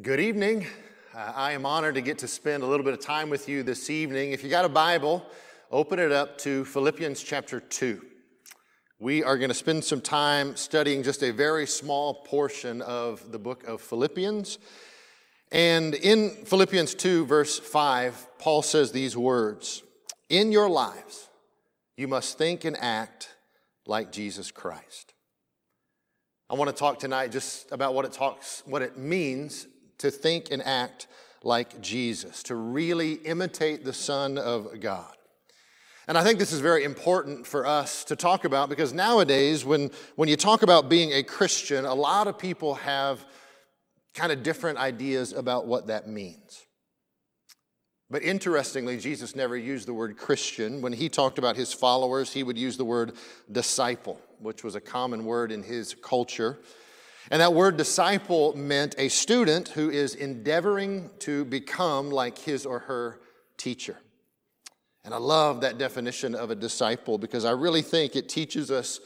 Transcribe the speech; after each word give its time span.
Good 0.00 0.20
evening. 0.20 0.66
Uh, 1.14 1.32
I 1.36 1.52
am 1.52 1.66
honored 1.66 1.96
to 1.96 2.00
get 2.00 2.18
to 2.20 2.26
spend 2.26 2.62
a 2.62 2.66
little 2.66 2.82
bit 2.82 2.94
of 2.94 3.00
time 3.00 3.28
with 3.28 3.46
you 3.46 3.62
this 3.62 3.90
evening. 3.90 4.32
If 4.32 4.42
you 4.42 4.48
got 4.48 4.64
a 4.64 4.68
Bible, 4.70 5.22
open 5.70 5.98
it 5.98 6.10
up 6.10 6.38
to 6.38 6.64
Philippians 6.64 7.22
chapter 7.22 7.60
2. 7.60 8.02
We 8.98 9.22
are 9.22 9.36
going 9.36 9.50
to 9.50 9.54
spend 9.54 9.84
some 9.84 10.00
time 10.00 10.56
studying 10.56 11.02
just 11.02 11.22
a 11.22 11.30
very 11.30 11.66
small 11.66 12.14
portion 12.24 12.80
of 12.80 13.32
the 13.32 13.38
book 13.38 13.64
of 13.64 13.82
Philippians. 13.82 14.58
And 15.52 15.94
in 15.94 16.30
Philippians 16.46 16.94
2, 16.94 17.26
verse 17.26 17.58
5, 17.58 18.28
Paul 18.38 18.62
says 18.62 18.92
these 18.92 19.14
words 19.14 19.82
In 20.30 20.52
your 20.52 20.70
lives, 20.70 21.28
you 21.98 22.08
must 22.08 22.38
think 22.38 22.64
and 22.64 22.78
act 22.78 23.36
like 23.86 24.10
Jesus 24.10 24.50
Christ. 24.50 25.12
I 26.48 26.54
want 26.54 26.70
to 26.70 26.76
talk 26.76 26.98
tonight 26.98 27.30
just 27.30 27.70
about 27.70 27.92
what 27.92 28.06
it 28.06 28.12
talks, 28.12 28.62
what 28.64 28.80
it 28.80 28.96
means 28.96 29.66
to 30.02 30.10
think 30.10 30.48
and 30.50 30.62
act 30.62 31.08
like 31.42 31.80
Jesus, 31.80 32.42
to 32.44 32.54
really 32.54 33.14
imitate 33.14 33.84
the 33.84 33.92
Son 33.92 34.38
of 34.38 34.80
God. 34.80 35.12
And 36.08 36.18
I 36.18 36.24
think 36.24 36.38
this 36.38 36.52
is 36.52 36.60
very 36.60 36.84
important 36.84 37.46
for 37.46 37.66
us 37.66 38.04
to 38.04 38.16
talk 38.16 38.44
about 38.44 38.68
because 38.68 38.92
nowadays, 38.92 39.64
when, 39.64 39.90
when 40.16 40.28
you 40.28 40.36
talk 40.36 40.62
about 40.62 40.88
being 40.88 41.12
a 41.12 41.22
Christian, 41.22 41.84
a 41.84 41.94
lot 41.94 42.26
of 42.26 42.38
people 42.38 42.74
have 42.74 43.24
kind 44.14 44.32
of 44.32 44.42
different 44.42 44.78
ideas 44.78 45.32
about 45.32 45.66
what 45.66 45.86
that 45.86 46.08
means. 46.08 46.66
But 48.10 48.22
interestingly, 48.22 48.98
Jesus 48.98 49.34
never 49.34 49.56
used 49.56 49.88
the 49.88 49.94
word 49.94 50.18
Christian. 50.18 50.82
When 50.82 50.92
he 50.92 51.08
talked 51.08 51.38
about 51.38 51.56
his 51.56 51.72
followers, 51.72 52.32
he 52.32 52.42
would 52.42 52.58
use 52.58 52.76
the 52.76 52.84
word 52.84 53.12
disciple, 53.50 54.20
which 54.38 54.62
was 54.62 54.74
a 54.74 54.80
common 54.80 55.24
word 55.24 55.50
in 55.50 55.62
his 55.62 55.94
culture. 55.94 56.58
And 57.32 57.40
that 57.40 57.54
word 57.54 57.78
disciple 57.78 58.54
meant 58.54 58.94
a 58.98 59.08
student 59.08 59.68
who 59.68 59.88
is 59.88 60.14
endeavoring 60.14 61.08
to 61.20 61.46
become 61.46 62.10
like 62.10 62.36
his 62.36 62.66
or 62.66 62.80
her 62.80 63.20
teacher. 63.56 63.96
And 65.02 65.14
I 65.14 65.16
love 65.16 65.62
that 65.62 65.78
definition 65.78 66.34
of 66.34 66.50
a 66.50 66.54
disciple 66.54 67.16
because 67.16 67.46
I 67.46 67.52
really 67.52 67.80
think 67.80 68.16
it 68.16 68.28
teaches 68.28 68.70
us 68.70 69.00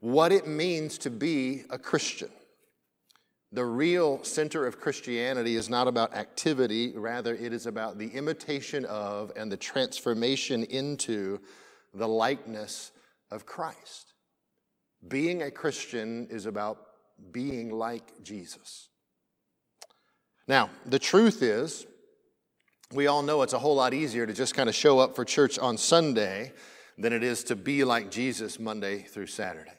what 0.00 0.30
it 0.30 0.46
means 0.46 0.98
to 0.98 1.10
be 1.10 1.62
a 1.70 1.78
Christian. 1.78 2.28
The 3.50 3.64
real 3.64 4.22
center 4.24 4.66
of 4.66 4.78
Christianity 4.78 5.56
is 5.56 5.70
not 5.70 5.88
about 5.88 6.14
activity, 6.14 6.92
rather, 6.94 7.34
it 7.34 7.54
is 7.54 7.64
about 7.64 7.96
the 7.96 8.08
imitation 8.08 8.84
of 8.84 9.32
and 9.36 9.50
the 9.50 9.56
transformation 9.56 10.64
into 10.64 11.40
the 11.94 12.06
likeness 12.06 12.92
of 13.30 13.46
Christ. 13.46 14.12
Being 15.08 15.44
a 15.44 15.50
Christian 15.50 16.26
is 16.30 16.44
about 16.44 16.89
being 17.32 17.70
like 17.70 18.22
Jesus. 18.22 18.88
Now, 20.46 20.70
the 20.86 20.98
truth 20.98 21.42
is, 21.42 21.86
we 22.92 23.06
all 23.06 23.22
know 23.22 23.42
it's 23.42 23.52
a 23.52 23.58
whole 23.58 23.76
lot 23.76 23.94
easier 23.94 24.26
to 24.26 24.32
just 24.32 24.54
kind 24.54 24.68
of 24.68 24.74
show 24.74 24.98
up 24.98 25.14
for 25.14 25.24
church 25.24 25.58
on 25.58 25.78
Sunday 25.78 26.52
than 26.98 27.12
it 27.12 27.22
is 27.22 27.44
to 27.44 27.56
be 27.56 27.84
like 27.84 28.10
Jesus 28.10 28.58
Monday 28.58 28.98
through 29.02 29.28
Saturday. 29.28 29.70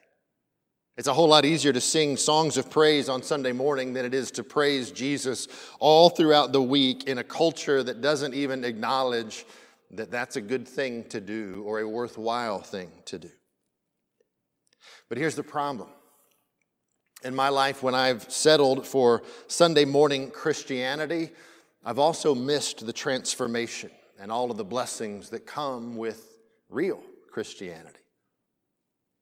It's 0.97 1.07
a 1.07 1.13
whole 1.13 1.27
lot 1.27 1.45
easier 1.45 1.73
to 1.73 1.81
sing 1.81 2.17
songs 2.17 2.57
of 2.57 2.69
praise 2.69 3.09
on 3.09 3.23
Sunday 3.23 3.53
morning 3.53 3.93
than 3.93 4.05
it 4.05 4.13
is 4.13 4.31
to 4.31 4.43
praise 4.43 4.91
Jesus 4.91 5.47
all 5.79 6.09
throughout 6.09 6.51
the 6.51 6.61
week 6.61 7.05
in 7.05 7.17
a 7.17 7.23
culture 7.23 7.81
that 7.81 8.01
doesn't 8.01 8.33
even 8.33 8.63
acknowledge 8.63 9.45
that 9.91 10.11
that's 10.11 10.35
a 10.35 10.41
good 10.41 10.67
thing 10.67 11.03
to 11.05 11.19
do 11.19 11.63
or 11.65 11.79
a 11.79 11.87
worthwhile 11.87 12.59
thing 12.59 12.89
to 13.05 13.19
do. 13.19 13.31
But 15.09 15.17
here's 15.17 15.35
the 15.35 15.43
problem 15.43 15.89
in 17.23 17.35
my 17.35 17.49
life, 17.49 17.83
when 17.83 17.95
I've 17.95 18.31
settled 18.31 18.85
for 18.85 19.23
Sunday 19.47 19.85
morning 19.85 20.31
Christianity, 20.31 21.29
I've 21.83 21.99
also 21.99 22.35
missed 22.35 22.85
the 22.85 22.93
transformation 22.93 23.91
and 24.19 24.31
all 24.31 24.51
of 24.51 24.57
the 24.57 24.63
blessings 24.63 25.29
that 25.29 25.45
come 25.45 25.95
with 25.95 26.37
real 26.69 27.01
Christianity. 27.31 27.99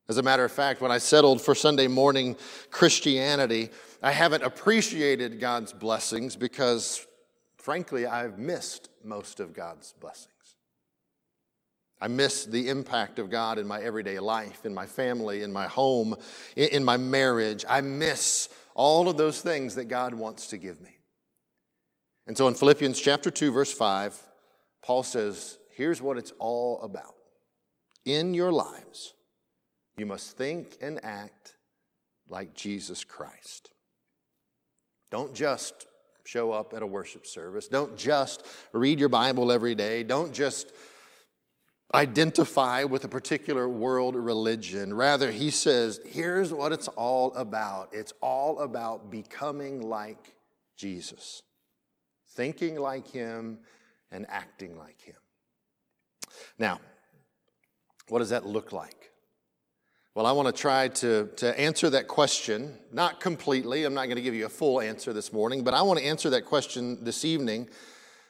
As 0.09 0.17
a 0.17 0.23
matter 0.23 0.43
of 0.43 0.51
fact, 0.51 0.81
when 0.81 0.91
I 0.91 0.97
settled 0.97 1.39
for 1.39 1.53
Sunday 1.53 1.87
morning 1.87 2.35
Christianity, 2.71 3.69
I 4.01 4.11
haven't 4.11 4.43
appreciated 4.43 5.39
God's 5.39 5.71
blessings 5.71 6.35
because, 6.35 7.05
frankly, 7.57 8.07
I've 8.07 8.39
missed 8.39 8.89
most 9.03 9.39
of 9.39 9.53
God's 9.53 9.93
blessings. 9.99 10.33
I 12.01 12.07
miss 12.07 12.45
the 12.45 12.69
impact 12.69 13.19
of 13.19 13.29
God 13.29 13.57
in 13.57 13.67
my 13.67 13.81
everyday 13.81 14.19
life, 14.19 14.65
in 14.65 14.73
my 14.73 14.85
family, 14.85 15.43
in 15.43 15.51
my 15.51 15.67
home, 15.67 16.15
in 16.55 16.83
my 16.83 16.97
marriage. 16.97 17.65
I 17.67 17.81
miss 17.81 18.47
all 18.73 19.09
of 19.09 19.17
those 19.17 19.41
things 19.41 19.75
that 19.75 19.85
God 19.85 20.13
wants 20.13 20.47
to 20.47 20.57
give 20.57 20.79
me. 20.81 20.97
And 22.25 22.37
so 22.37 22.47
in 22.47 22.53
Philippians 22.53 22.99
chapter 22.99 23.29
2 23.29 23.51
verse 23.51 23.73
5, 23.73 24.17
Paul 24.81 25.03
says, 25.03 25.57
here's 25.75 26.01
what 26.01 26.17
it's 26.17 26.31
all 26.39 26.81
about. 26.81 27.15
In 28.05 28.33
your 28.33 28.51
lives, 28.51 29.13
you 29.97 30.05
must 30.05 30.37
think 30.37 30.77
and 30.81 31.03
act 31.03 31.55
like 32.29 32.53
Jesus 32.53 33.03
Christ. 33.03 33.71
Don't 35.11 35.33
just 35.33 35.87
show 36.23 36.51
up 36.51 36.73
at 36.73 36.83
a 36.83 36.87
worship 36.87 37.25
service. 37.25 37.67
Don't 37.67 37.97
just 37.97 38.45
read 38.71 38.99
your 38.99 39.09
Bible 39.09 39.51
every 39.51 39.75
day. 39.75 40.03
Don't 40.03 40.31
just 40.31 40.71
identify 41.93 42.83
with 42.83 43.03
a 43.03 43.07
particular 43.07 43.67
world 43.67 44.15
religion. 44.15 44.93
Rather, 44.93 45.31
he 45.31 45.49
says, 45.49 45.99
here's 46.05 46.53
what 46.53 46.71
it's 46.71 46.87
all 46.89 47.33
about 47.33 47.89
it's 47.93 48.13
all 48.21 48.59
about 48.59 49.09
becoming 49.09 49.81
like 49.81 50.35
Jesus, 50.77 51.41
thinking 52.29 52.79
like 52.79 53.07
him, 53.07 53.59
and 54.11 54.25
acting 54.29 54.77
like 54.77 55.01
him. 55.01 55.15
Now, 56.57 56.79
what 58.07 58.19
does 58.19 58.29
that 58.29 58.45
look 58.45 58.71
like? 58.71 59.11
Well, 60.15 60.25
I 60.25 60.31
want 60.31 60.53
to 60.53 60.61
try 60.61 60.87
to, 60.87 61.29
to 61.37 61.59
answer 61.59 61.89
that 61.91 62.07
question, 62.07 62.77
not 62.91 63.19
completely. 63.19 63.85
I'm 63.85 63.93
not 63.93 64.05
going 64.05 64.15
to 64.15 64.21
give 64.21 64.33
you 64.33 64.47
a 64.47 64.49
full 64.49 64.81
answer 64.81 65.13
this 65.13 65.31
morning, 65.31 65.63
but 65.63 65.73
I 65.73 65.81
want 65.83 65.99
to 65.99 66.05
answer 66.05 66.29
that 66.31 66.45
question 66.45 67.03
this 67.03 67.23
evening 67.23 67.69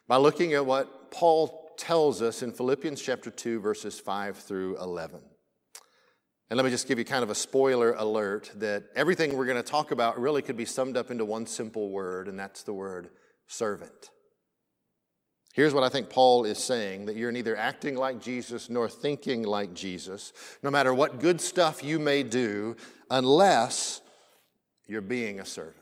by 0.07 0.17
looking 0.17 0.53
at 0.53 0.65
what 0.65 1.11
Paul 1.11 1.68
tells 1.79 2.21
us 2.21 2.43
in 2.43 2.51
Philippians 2.51 3.01
chapter 3.01 3.31
2, 3.31 3.59
verses 3.61 3.99
5 3.99 4.37
through 4.37 4.77
11. 4.77 5.21
And 6.49 6.57
let 6.57 6.63
me 6.65 6.71
just 6.71 6.87
give 6.87 6.99
you 6.99 7.05
kind 7.05 7.23
of 7.23 7.29
a 7.29 7.35
spoiler 7.35 7.93
alert 7.93 8.51
that 8.55 8.83
everything 8.95 9.35
we're 9.35 9.45
going 9.45 9.57
to 9.57 9.63
talk 9.63 9.91
about 9.91 10.19
really 10.19 10.41
could 10.41 10.57
be 10.57 10.65
summed 10.65 10.97
up 10.97 11.09
into 11.09 11.23
one 11.23 11.47
simple 11.47 11.89
word, 11.89 12.27
and 12.27 12.37
that's 12.37 12.63
the 12.63 12.73
word 12.73 13.09
servant. 13.47 14.09
Here's 15.53 15.73
what 15.73 15.83
I 15.83 15.89
think 15.89 16.09
Paul 16.09 16.45
is 16.45 16.57
saying 16.57 17.05
that 17.05 17.15
you're 17.15 17.31
neither 17.31 17.55
acting 17.55 17.95
like 17.95 18.21
Jesus 18.21 18.69
nor 18.69 18.89
thinking 18.89 19.43
like 19.43 19.73
Jesus, 19.73 20.33
no 20.61 20.69
matter 20.69 20.93
what 20.93 21.19
good 21.19 21.39
stuff 21.39 21.83
you 21.83 21.97
may 21.97 22.23
do, 22.23 22.75
unless 23.09 24.01
you're 24.85 25.01
being 25.01 25.39
a 25.39 25.45
servant. 25.45 25.75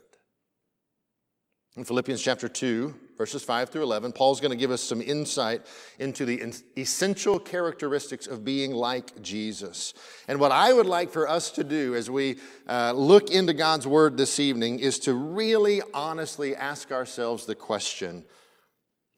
In 1.76 1.84
Philippians 1.84 2.22
chapter 2.22 2.48
2, 2.48 2.94
verses 3.18 3.42
5 3.42 3.68
through 3.68 3.82
11, 3.82 4.12
Paul's 4.12 4.40
going 4.40 4.52
to 4.52 4.56
give 4.56 4.70
us 4.70 4.80
some 4.80 5.02
insight 5.02 5.66
into 5.98 6.24
the 6.24 6.54
essential 6.76 7.38
characteristics 7.38 8.28
of 8.28 8.44
being 8.44 8.72
like 8.72 9.20
Jesus. 9.20 9.92
And 10.28 10.38
what 10.38 10.52
I 10.52 10.72
would 10.72 10.86
like 10.86 11.10
for 11.10 11.28
us 11.28 11.50
to 11.52 11.64
do 11.64 11.96
as 11.96 12.08
we 12.08 12.36
uh, 12.68 12.92
look 12.92 13.30
into 13.30 13.52
God's 13.52 13.86
Word 13.86 14.16
this 14.16 14.38
evening 14.38 14.78
is 14.78 15.00
to 15.00 15.14
really 15.14 15.82
honestly 15.92 16.54
ask 16.54 16.92
ourselves 16.92 17.44
the 17.44 17.56
question 17.56 18.24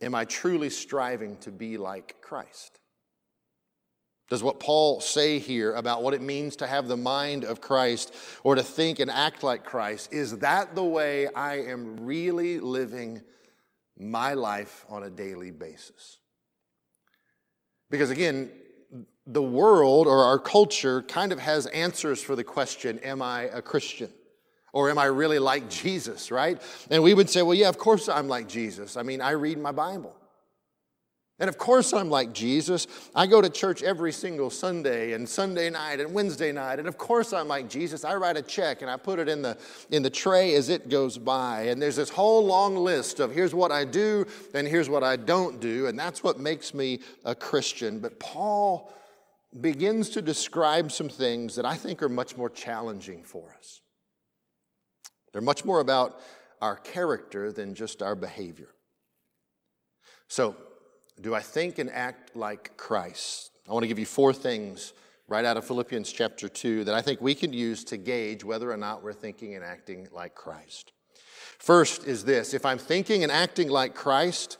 Am 0.02 0.14
I 0.14 0.24
truly 0.24 0.70
striving 0.70 1.36
to 1.38 1.50
be 1.50 1.76
like 1.76 2.16
Christ? 2.22 2.80
Does 4.30 4.42
what 4.42 4.60
Paul 4.60 5.00
say 5.00 5.40
here 5.40 5.74
about 5.74 6.02
what 6.02 6.14
it 6.14 6.22
means 6.22 6.56
to 6.56 6.66
have 6.66 6.88
the 6.88 6.96
mind 6.96 7.44
of 7.44 7.60
Christ 7.60 8.14
or 8.44 8.54
to 8.54 8.62
think 8.62 9.00
and 9.00 9.10
act 9.10 9.42
like 9.42 9.64
Christ, 9.64 10.12
is 10.12 10.38
that 10.38 10.74
the 10.74 10.84
way 10.84 11.26
I 11.34 11.56
am 11.56 12.06
really 12.06 12.60
living 12.60 13.20
my 14.00 14.34
life 14.34 14.84
on 14.88 15.02
a 15.02 15.10
daily 15.10 15.50
basis? 15.50 16.18
Because 17.90 18.10
again, 18.10 18.50
the 19.26 19.42
world 19.42 20.06
or 20.06 20.24
our 20.24 20.38
culture 20.38 21.02
kind 21.02 21.32
of 21.32 21.38
has 21.38 21.66
answers 21.66 22.22
for 22.22 22.34
the 22.34 22.44
question, 22.44 22.98
Am 23.00 23.22
I 23.22 23.42
a 23.42 23.62
Christian? 23.62 24.10
Or 24.72 24.88
am 24.88 24.98
I 24.98 25.06
really 25.06 25.38
like 25.38 25.68
Jesus, 25.82 26.30
right? 26.30 26.60
And 26.90 27.02
we 27.02 27.14
would 27.14 27.30
say, 27.30 27.42
Well, 27.42 27.54
yeah, 27.54 27.68
of 27.68 27.78
course 27.78 28.08
I'm 28.08 28.28
like 28.28 28.48
Jesus. 28.48 28.96
I 28.96 29.02
mean, 29.02 29.20
I 29.20 29.30
read 29.30 29.58
my 29.58 29.72
Bible. 29.72 30.14
And 31.40 31.48
of 31.48 31.56
course, 31.56 31.94
I'm 31.94 32.10
like 32.10 32.34
Jesus. 32.34 32.86
I 33.14 33.26
go 33.26 33.40
to 33.40 33.48
church 33.48 33.82
every 33.82 34.12
single 34.12 34.50
Sunday 34.50 35.14
and 35.14 35.26
Sunday 35.26 35.70
night 35.70 35.98
and 35.98 36.12
Wednesday 36.12 36.52
night. 36.52 36.78
And 36.78 36.86
of 36.86 36.98
course, 36.98 37.32
I'm 37.32 37.48
like 37.48 37.68
Jesus. 37.68 38.04
I 38.04 38.14
write 38.16 38.36
a 38.36 38.42
check 38.42 38.82
and 38.82 38.90
I 38.90 38.98
put 38.98 39.18
it 39.18 39.26
in 39.26 39.40
the, 39.40 39.56
in 39.90 40.02
the 40.02 40.10
tray 40.10 40.54
as 40.54 40.68
it 40.68 40.90
goes 40.90 41.16
by. 41.16 41.62
And 41.62 41.80
there's 41.80 41.96
this 41.96 42.10
whole 42.10 42.44
long 42.44 42.76
list 42.76 43.20
of 43.20 43.32
here's 43.32 43.54
what 43.54 43.72
I 43.72 43.86
do 43.86 44.26
and 44.52 44.68
here's 44.68 44.90
what 44.90 45.02
I 45.02 45.16
don't 45.16 45.60
do. 45.60 45.86
And 45.86 45.98
that's 45.98 46.22
what 46.22 46.38
makes 46.38 46.74
me 46.74 47.00
a 47.24 47.34
Christian. 47.34 48.00
But 48.00 48.20
Paul 48.20 48.92
begins 49.58 50.10
to 50.10 50.22
describe 50.22 50.92
some 50.92 51.08
things 51.08 51.56
that 51.56 51.64
I 51.64 51.74
think 51.74 52.02
are 52.02 52.10
much 52.10 52.36
more 52.36 52.50
challenging 52.50 53.24
for 53.24 53.54
us. 53.58 53.80
They're 55.32 55.40
much 55.40 55.64
more 55.64 55.80
about 55.80 56.20
our 56.60 56.76
character 56.76 57.50
than 57.50 57.74
just 57.74 58.02
our 58.02 58.14
behavior. 58.14 58.68
So, 60.28 60.54
do 61.20 61.34
I 61.34 61.40
think 61.40 61.78
and 61.78 61.90
act 61.90 62.34
like 62.34 62.76
Christ? 62.76 63.50
I 63.68 63.72
want 63.72 63.84
to 63.84 63.88
give 63.88 63.98
you 63.98 64.06
four 64.06 64.32
things 64.32 64.92
right 65.28 65.44
out 65.44 65.56
of 65.56 65.64
Philippians 65.64 66.10
chapter 66.10 66.48
2 66.48 66.84
that 66.84 66.94
I 66.94 67.02
think 67.02 67.20
we 67.20 67.34
can 67.34 67.52
use 67.52 67.84
to 67.84 67.96
gauge 67.96 68.42
whether 68.42 68.70
or 68.70 68.76
not 68.76 69.02
we're 69.02 69.12
thinking 69.12 69.54
and 69.54 69.64
acting 69.64 70.08
like 70.12 70.34
Christ. 70.34 70.92
First 71.58 72.06
is 72.06 72.24
this 72.24 72.54
if 72.54 72.64
I'm 72.64 72.78
thinking 72.78 73.22
and 73.22 73.30
acting 73.30 73.68
like 73.68 73.94
Christ, 73.94 74.58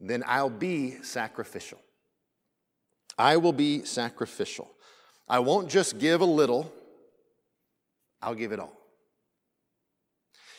then 0.00 0.24
I'll 0.26 0.50
be 0.50 1.02
sacrificial. 1.02 1.80
I 3.16 3.36
will 3.36 3.52
be 3.52 3.84
sacrificial. 3.84 4.70
I 5.28 5.38
won't 5.38 5.70
just 5.70 5.98
give 5.98 6.20
a 6.20 6.26
little, 6.26 6.72
I'll 8.20 8.34
give 8.34 8.52
it 8.52 8.58
all. 8.58 8.76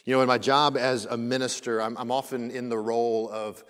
You 0.05 0.13
know, 0.13 0.21
in 0.21 0.27
my 0.27 0.37
job 0.37 0.77
as 0.77 1.05
a 1.05 1.17
minister, 1.17 1.81
I'm, 1.81 1.97
I'm 1.97 2.11
often 2.11 2.51
in 2.51 2.69
the 2.69 2.77
role 2.77 3.29
of 3.29 3.63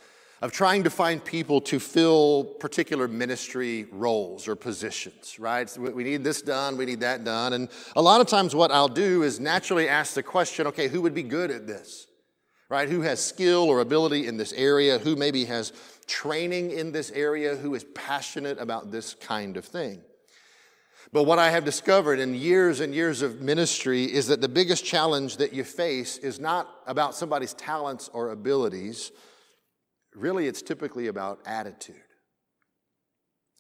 of 0.43 0.51
trying 0.51 0.83
to 0.83 0.89
find 0.89 1.23
people 1.23 1.61
to 1.61 1.79
fill 1.79 2.43
particular 2.59 3.07
ministry 3.07 3.87
roles 3.93 4.45
or 4.45 4.57
positions, 4.57 5.39
right? 5.39 5.69
So 5.69 5.79
we 5.79 6.03
need 6.03 6.21
this 6.21 6.41
done, 6.41 6.75
we 6.75 6.85
need 6.85 6.99
that 6.99 7.23
done. 7.23 7.53
And 7.53 7.69
a 7.95 8.01
lot 8.01 8.19
of 8.19 8.27
times, 8.27 8.53
what 8.53 8.69
I'll 8.69 8.89
do 8.89 9.23
is 9.23 9.39
naturally 9.39 9.87
ask 9.87 10.15
the 10.15 10.21
question 10.21 10.67
okay, 10.67 10.89
who 10.89 11.01
would 11.01 11.13
be 11.13 11.23
good 11.23 11.49
at 11.49 11.65
this? 11.65 12.07
Right? 12.67 12.89
Who 12.89 13.01
has 13.01 13.23
skill 13.23 13.69
or 13.69 13.79
ability 13.79 14.27
in 14.27 14.35
this 14.35 14.51
area? 14.51 14.99
Who 14.99 15.15
maybe 15.15 15.45
has 15.45 15.71
training 16.07 16.71
in 16.71 16.91
this 16.91 17.09
area? 17.11 17.55
Who 17.55 17.73
is 17.73 17.85
passionate 17.95 18.59
about 18.59 18.91
this 18.91 19.13
kind 19.13 19.55
of 19.55 19.63
thing? 19.63 20.01
But 21.13 21.23
what 21.23 21.39
I 21.39 21.51
have 21.51 21.63
discovered 21.63 22.19
in 22.19 22.35
years 22.35 22.81
and 22.81 22.93
years 22.93 23.21
of 23.21 23.39
ministry 23.39 24.03
is 24.03 24.27
that 24.27 24.41
the 24.41 24.49
biggest 24.49 24.83
challenge 24.83 25.37
that 25.37 25.53
you 25.53 25.63
face 25.63 26.17
is 26.17 26.41
not 26.41 26.69
about 26.85 27.15
somebody's 27.15 27.53
talents 27.53 28.09
or 28.11 28.31
abilities 28.31 29.13
Really, 30.15 30.47
it's 30.47 30.61
typically 30.61 31.07
about 31.07 31.39
attitude. 31.45 31.95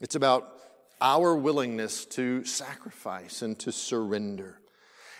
It's 0.01 0.15
about 0.15 0.59
our 1.01 1.35
willingness 1.35 2.05
to 2.05 2.43
sacrifice 2.45 3.41
and 3.41 3.57
to 3.59 3.71
surrender. 3.71 4.59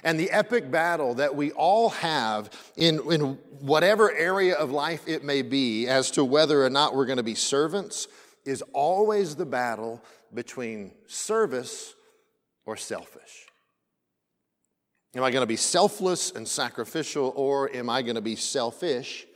And 0.03 0.19
the 0.19 0.31
epic 0.31 0.69
battle 0.69 1.15
that 1.15 1.35
we 1.35 1.51
all 1.51 1.89
have 1.89 2.51
in, 2.75 2.99
in 3.11 3.37
whatever 3.59 4.11
area 4.11 4.55
of 4.55 4.71
life 4.71 5.07
it 5.07 5.23
may 5.23 5.41
be 5.41 5.87
as 5.87 6.11
to 6.11 6.25
whether 6.25 6.63
or 6.63 6.69
not 6.69 6.93
we're 6.93 7.05
going 7.05 7.17
to 7.17 7.23
be 7.23 7.35
servants 7.35 8.07
is 8.45 8.61
always 8.73 9.35
the 9.35 9.45
battle 9.45 10.03
between 10.33 10.91
service 11.07 11.95
or 12.65 12.75
selfish. 12.75 13.47
Am 15.15 15.23
I 15.23 15.31
going 15.31 15.43
to 15.43 15.47
be 15.47 15.55
selfless 15.55 16.31
and 16.31 16.47
sacrificial, 16.47 17.31
or 17.35 17.73
am 17.73 17.89
I 17.89 18.01
going 18.01 18.15
to 18.15 18.21
be 18.21 18.35
selfish 18.35 19.27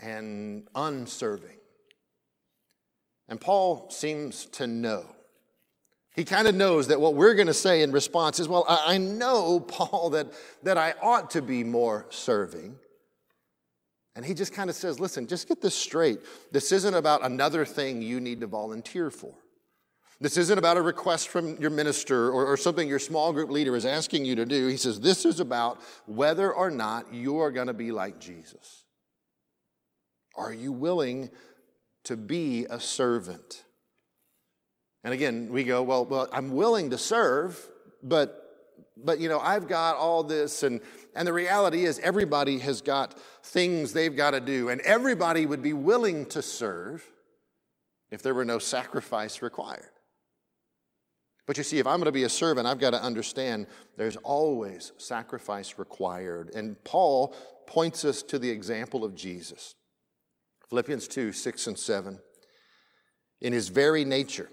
and 0.00 0.68
unserving. 0.74 1.58
And 3.28 3.40
Paul 3.40 3.90
seems 3.90 4.46
to 4.46 4.66
know. 4.66 5.04
He 6.14 6.24
kind 6.24 6.48
of 6.48 6.54
knows 6.54 6.88
that 6.88 7.00
what 7.00 7.14
we're 7.14 7.34
going 7.34 7.46
to 7.46 7.54
say 7.54 7.82
in 7.82 7.92
response 7.92 8.40
is, 8.40 8.48
Well, 8.48 8.64
I 8.68 8.98
know, 8.98 9.60
Paul, 9.68 10.10
that, 10.10 10.26
that 10.62 10.76
I 10.78 10.94
ought 11.00 11.30
to 11.32 11.42
be 11.42 11.62
more 11.62 12.06
serving. 12.10 12.76
And 14.16 14.26
he 14.26 14.34
just 14.34 14.52
kind 14.52 14.68
of 14.68 14.74
says, 14.74 14.98
Listen, 14.98 15.28
just 15.28 15.46
get 15.46 15.60
this 15.60 15.76
straight. 15.76 16.20
This 16.50 16.72
isn't 16.72 16.94
about 16.94 17.24
another 17.24 17.64
thing 17.64 18.02
you 18.02 18.20
need 18.20 18.40
to 18.40 18.46
volunteer 18.48 19.10
for. 19.10 19.34
This 20.20 20.36
isn't 20.36 20.58
about 20.58 20.76
a 20.76 20.82
request 20.82 21.28
from 21.28 21.56
your 21.58 21.70
minister 21.70 22.30
or, 22.30 22.44
or, 22.46 22.56
something 22.56 22.88
your 22.88 22.98
small 22.98 23.32
group 23.32 23.50
leader 23.50 23.76
is 23.76 23.86
asking 23.86 24.24
you 24.24 24.34
to 24.34 24.44
do. 24.44 24.66
He 24.66 24.76
says, 24.76 24.98
This 24.98 25.24
is 25.24 25.38
about 25.38 25.80
whether 26.06 26.52
or 26.52 26.70
not 26.70 27.14
you 27.14 27.38
are 27.38 27.52
going 27.52 27.68
to 27.68 27.74
be 27.74 27.92
like 27.92 28.18
Jesus. 28.18 28.82
Are 30.38 30.52
you 30.52 30.72
willing 30.72 31.30
to 32.04 32.16
be 32.16 32.64
a 32.70 32.80
servant? 32.80 33.64
And 35.04 35.12
again, 35.12 35.50
we 35.50 35.64
go, 35.64 35.82
well, 35.82 36.04
well, 36.04 36.28
I'm 36.32 36.52
willing 36.52 36.90
to 36.90 36.98
serve, 36.98 37.68
but 38.02 38.44
but 39.04 39.20
you 39.20 39.28
know, 39.28 39.38
I've 39.38 39.68
got 39.68 39.96
all 39.96 40.22
this 40.22 40.62
and 40.62 40.80
and 41.14 41.26
the 41.26 41.32
reality 41.32 41.84
is 41.84 41.98
everybody 42.00 42.58
has 42.58 42.80
got 42.80 43.18
things 43.42 43.92
they've 43.92 44.14
got 44.14 44.32
to 44.32 44.40
do 44.40 44.68
and 44.68 44.80
everybody 44.82 45.46
would 45.46 45.62
be 45.62 45.72
willing 45.72 46.26
to 46.26 46.42
serve 46.42 47.04
if 48.10 48.22
there 48.22 48.34
were 48.34 48.44
no 48.44 48.58
sacrifice 48.58 49.42
required. 49.42 49.90
But 51.46 51.56
you 51.56 51.64
see, 51.64 51.78
if 51.78 51.86
I'm 51.86 51.96
going 51.96 52.06
to 52.06 52.12
be 52.12 52.24
a 52.24 52.28
servant, 52.28 52.66
I've 52.66 52.78
got 52.78 52.90
to 52.90 53.02
understand 53.02 53.66
there's 53.96 54.16
always 54.18 54.92
sacrifice 54.98 55.78
required. 55.78 56.50
And 56.54 56.82
Paul 56.84 57.34
points 57.66 58.04
us 58.04 58.22
to 58.24 58.38
the 58.38 58.50
example 58.50 59.02
of 59.02 59.14
Jesus. 59.14 59.74
Philippians 60.68 61.08
2 61.08 61.32
6 61.32 61.66
and 61.68 61.78
7. 61.78 62.18
In 63.40 63.52
his 63.52 63.68
very 63.68 64.04
nature, 64.04 64.50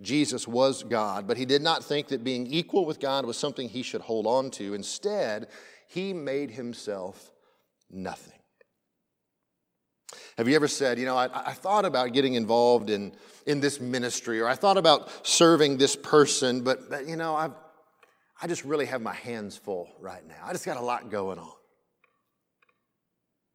Jesus 0.00 0.48
was 0.48 0.82
God, 0.82 1.26
but 1.26 1.36
he 1.36 1.44
did 1.44 1.62
not 1.62 1.84
think 1.84 2.08
that 2.08 2.24
being 2.24 2.46
equal 2.46 2.86
with 2.86 3.00
God 3.00 3.26
was 3.26 3.36
something 3.36 3.68
he 3.68 3.82
should 3.82 4.00
hold 4.00 4.26
on 4.26 4.50
to. 4.52 4.74
Instead, 4.74 5.48
he 5.88 6.12
made 6.12 6.50
himself 6.50 7.32
nothing. 7.90 8.32
Have 10.38 10.48
you 10.48 10.56
ever 10.56 10.68
said, 10.68 10.98
you 10.98 11.06
know, 11.06 11.16
I, 11.16 11.50
I, 11.50 11.52
thought 11.52 11.84
about 11.84 12.12
getting 12.12 12.34
involved 12.34 12.90
in, 12.90 13.12
in 13.46 13.60
this 13.60 13.80
ministry, 13.80 14.40
or 14.40 14.48
I 14.48 14.54
thought 14.54 14.76
about 14.76 15.26
serving 15.26 15.76
this 15.76 15.94
person, 15.94 16.62
but, 16.62 16.90
but 16.90 17.06
you 17.06 17.14
know, 17.14 17.36
I've 17.36 17.52
I 18.40 18.46
just 18.46 18.64
really 18.64 18.86
have 18.86 19.00
my 19.00 19.14
hands 19.14 19.56
full 19.56 19.88
right 20.00 20.26
now. 20.26 20.42
I 20.44 20.52
just 20.52 20.66
got 20.66 20.76
a 20.76 20.82
lot 20.82 21.10
going 21.10 21.38
on. 21.38 21.52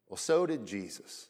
Well, 0.08 0.16
so 0.16 0.46
did 0.46 0.66
Jesus. 0.66 1.28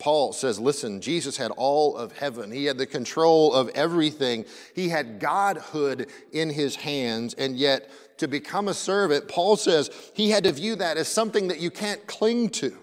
Paul 0.00 0.32
says, 0.32 0.58
listen, 0.58 1.00
Jesus 1.00 1.36
had 1.36 1.50
all 1.52 1.96
of 1.96 2.12
heaven. 2.12 2.50
He 2.50 2.64
had 2.64 2.78
the 2.78 2.86
control 2.86 3.52
of 3.52 3.68
everything. 3.68 4.46
He 4.74 4.88
had 4.88 5.20
Godhood 5.20 6.08
in 6.32 6.50
his 6.50 6.74
hands, 6.74 7.34
and 7.34 7.56
yet 7.56 7.90
to 8.18 8.26
become 8.26 8.68
a 8.68 8.74
servant, 8.74 9.28
Paul 9.28 9.56
says 9.56 9.90
he 10.14 10.30
had 10.30 10.44
to 10.44 10.52
view 10.52 10.76
that 10.76 10.96
as 10.96 11.06
something 11.06 11.48
that 11.48 11.60
you 11.60 11.70
can't 11.70 12.06
cling 12.06 12.48
to. 12.50 12.76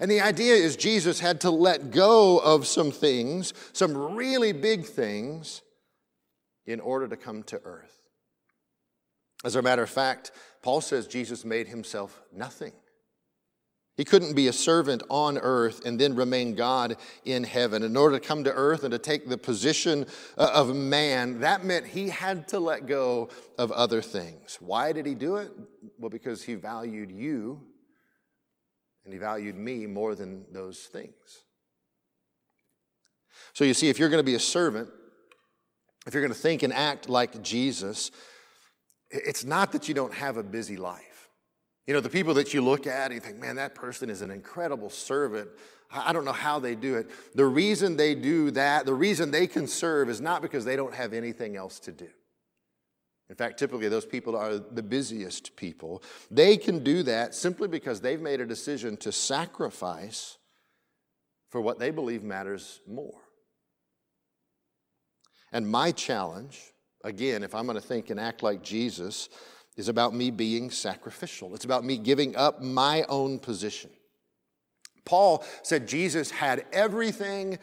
And 0.00 0.10
the 0.10 0.20
idea 0.20 0.54
is 0.54 0.76
Jesus 0.76 1.20
had 1.20 1.40
to 1.42 1.50
let 1.50 1.90
go 1.90 2.38
of 2.38 2.66
some 2.66 2.90
things, 2.90 3.54
some 3.72 4.14
really 4.14 4.52
big 4.52 4.84
things, 4.84 5.62
in 6.66 6.80
order 6.80 7.08
to 7.08 7.16
come 7.16 7.42
to 7.44 7.60
earth. 7.64 8.08
As 9.44 9.56
a 9.56 9.62
matter 9.62 9.82
of 9.82 9.90
fact, 9.90 10.30
Paul 10.62 10.80
says 10.80 11.06
Jesus 11.06 11.44
made 11.44 11.68
himself 11.68 12.20
nothing. 12.32 12.72
He 14.02 14.04
couldn't 14.04 14.34
be 14.34 14.48
a 14.48 14.52
servant 14.52 15.04
on 15.08 15.38
earth 15.38 15.86
and 15.86 15.96
then 15.96 16.16
remain 16.16 16.56
God 16.56 16.96
in 17.24 17.44
heaven. 17.44 17.84
In 17.84 17.96
order 17.96 18.18
to 18.18 18.26
come 18.26 18.42
to 18.42 18.52
earth 18.52 18.82
and 18.82 18.90
to 18.90 18.98
take 18.98 19.28
the 19.28 19.38
position 19.38 20.06
uh, 20.36 20.50
of 20.52 20.74
man, 20.74 21.38
that 21.38 21.64
meant 21.64 21.86
he 21.86 22.08
had 22.08 22.48
to 22.48 22.58
let 22.58 22.86
go 22.86 23.28
of 23.58 23.70
other 23.70 24.02
things. 24.02 24.58
Why 24.60 24.90
did 24.90 25.06
he 25.06 25.14
do 25.14 25.36
it? 25.36 25.52
Well, 26.00 26.10
because 26.10 26.42
he 26.42 26.56
valued 26.56 27.12
you 27.12 27.60
and 29.04 29.12
he 29.12 29.20
valued 29.20 29.54
me 29.54 29.86
more 29.86 30.16
than 30.16 30.46
those 30.50 30.80
things. 30.80 31.14
So 33.52 33.62
you 33.62 33.72
see, 33.72 33.88
if 33.88 34.00
you're 34.00 34.08
going 34.08 34.18
to 34.18 34.24
be 34.24 34.34
a 34.34 34.40
servant, 34.40 34.88
if 36.08 36.12
you're 36.12 36.24
going 36.24 36.34
to 36.34 36.40
think 36.40 36.64
and 36.64 36.72
act 36.72 37.08
like 37.08 37.40
Jesus, 37.40 38.10
it's 39.12 39.44
not 39.44 39.70
that 39.70 39.86
you 39.86 39.94
don't 39.94 40.14
have 40.14 40.38
a 40.38 40.42
busy 40.42 40.76
life. 40.76 41.11
You 41.86 41.94
know, 41.94 42.00
the 42.00 42.08
people 42.08 42.34
that 42.34 42.54
you 42.54 42.62
look 42.62 42.86
at 42.86 43.06
and 43.06 43.14
you 43.14 43.20
think, 43.20 43.38
man, 43.38 43.56
that 43.56 43.74
person 43.74 44.08
is 44.08 44.22
an 44.22 44.30
incredible 44.30 44.88
servant. 44.88 45.48
I 45.90 46.12
don't 46.12 46.24
know 46.24 46.32
how 46.32 46.58
they 46.58 46.74
do 46.74 46.94
it. 46.94 47.10
The 47.34 47.44
reason 47.44 47.96
they 47.96 48.14
do 48.14 48.50
that, 48.52 48.86
the 48.86 48.94
reason 48.94 49.30
they 49.30 49.46
can 49.46 49.66
serve 49.66 50.08
is 50.08 50.20
not 50.20 50.42
because 50.42 50.64
they 50.64 50.76
don't 50.76 50.94
have 50.94 51.12
anything 51.12 51.56
else 51.56 51.80
to 51.80 51.92
do. 51.92 52.08
In 53.28 53.36
fact, 53.36 53.58
typically 53.58 53.88
those 53.88 54.06
people 54.06 54.36
are 54.36 54.58
the 54.58 54.82
busiest 54.82 55.56
people. 55.56 56.02
They 56.30 56.56
can 56.56 56.84
do 56.84 57.02
that 57.04 57.34
simply 57.34 57.66
because 57.66 58.00
they've 58.00 58.20
made 58.20 58.40
a 58.40 58.46
decision 58.46 58.96
to 58.98 59.10
sacrifice 59.10 60.38
for 61.50 61.60
what 61.60 61.78
they 61.78 61.90
believe 61.90 62.22
matters 62.22 62.80
more. 62.86 63.20
And 65.50 65.68
my 65.68 65.92
challenge, 65.92 66.60
again, 67.04 67.42
if 67.42 67.54
I'm 67.54 67.66
going 67.66 67.80
to 67.80 67.86
think 67.86 68.10
and 68.10 68.18
act 68.18 68.42
like 68.42 68.62
Jesus, 68.62 69.28
is 69.76 69.88
about 69.88 70.14
me 70.14 70.30
being 70.30 70.70
sacrificial. 70.70 71.54
It's 71.54 71.64
about 71.64 71.84
me 71.84 71.96
giving 71.96 72.36
up 72.36 72.62
my 72.62 73.04
own 73.08 73.38
position. 73.38 73.90
Paul 75.04 75.44
said 75.62 75.88
Jesus 75.88 76.30
had 76.30 76.64
everything 76.72 77.58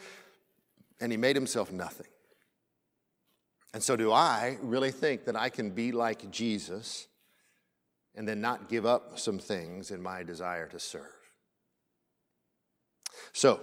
and 1.00 1.10
he 1.10 1.18
made 1.18 1.36
himself 1.36 1.72
nothing. 1.72 2.06
And 3.72 3.82
so, 3.82 3.94
do 3.96 4.12
I 4.12 4.58
really 4.62 4.90
think 4.90 5.26
that 5.26 5.36
I 5.36 5.48
can 5.48 5.70
be 5.70 5.92
like 5.92 6.30
Jesus 6.30 7.06
and 8.16 8.26
then 8.26 8.40
not 8.40 8.68
give 8.68 8.84
up 8.84 9.18
some 9.18 9.38
things 9.38 9.92
in 9.92 10.02
my 10.02 10.24
desire 10.24 10.66
to 10.68 10.80
serve? 10.80 11.06
So, 13.32 13.60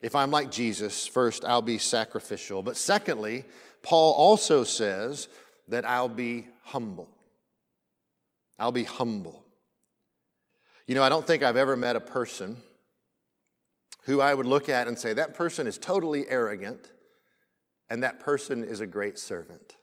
if 0.00 0.14
I'm 0.14 0.30
like 0.30 0.50
Jesus, 0.50 1.06
first, 1.06 1.44
I'll 1.44 1.62
be 1.62 1.78
sacrificial. 1.78 2.62
But 2.62 2.76
secondly, 2.76 3.44
Paul 3.82 4.14
also 4.14 4.64
says 4.64 5.28
that 5.68 5.84
I'll 5.84 6.08
be 6.08 6.46
humble. 6.62 7.08
I'll 8.58 8.72
be 8.72 8.84
humble. 8.84 9.44
You 10.86 10.94
know, 10.94 11.02
I 11.02 11.08
don't 11.08 11.26
think 11.26 11.42
I've 11.42 11.56
ever 11.56 11.76
met 11.76 11.96
a 11.96 12.00
person 12.00 12.56
who 14.04 14.20
I 14.20 14.32
would 14.32 14.46
look 14.46 14.68
at 14.68 14.86
and 14.86 14.98
say, 14.98 15.12
that 15.14 15.34
person 15.34 15.66
is 15.66 15.78
totally 15.78 16.28
arrogant 16.28 16.92
and 17.90 18.02
that 18.02 18.20
person 18.20 18.62
is 18.64 18.80
a 18.80 18.86
great 18.86 19.18
servant. 19.18 19.76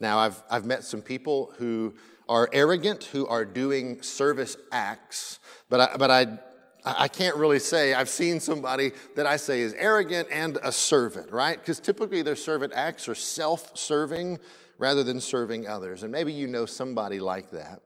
Now, 0.00 0.18
I've, 0.18 0.42
I've 0.50 0.64
met 0.64 0.84
some 0.84 1.02
people 1.02 1.52
who 1.58 1.94
are 2.28 2.48
arrogant, 2.52 3.04
who 3.04 3.26
are 3.26 3.44
doing 3.44 4.02
service 4.02 4.56
acts, 4.72 5.38
but 5.68 5.80
I, 5.80 5.96
but 5.96 6.10
I, 6.10 6.38
I 6.84 7.08
can't 7.08 7.36
really 7.36 7.58
say 7.58 7.94
I've 7.94 8.08
seen 8.08 8.40
somebody 8.40 8.92
that 9.16 9.26
I 9.26 9.36
say 9.36 9.60
is 9.60 9.74
arrogant 9.74 10.28
and 10.30 10.58
a 10.62 10.72
servant, 10.72 11.32
right? 11.32 11.58
Because 11.58 11.80
typically 11.80 12.22
their 12.22 12.36
servant 12.36 12.72
acts 12.74 13.08
are 13.08 13.14
self 13.14 13.76
serving 13.76 14.38
rather 14.78 15.02
than 15.02 15.20
serving 15.20 15.66
others. 15.66 16.02
And 16.02 16.12
maybe 16.12 16.32
you 16.32 16.46
know 16.46 16.66
somebody 16.66 17.20
like 17.20 17.50
that. 17.50 17.80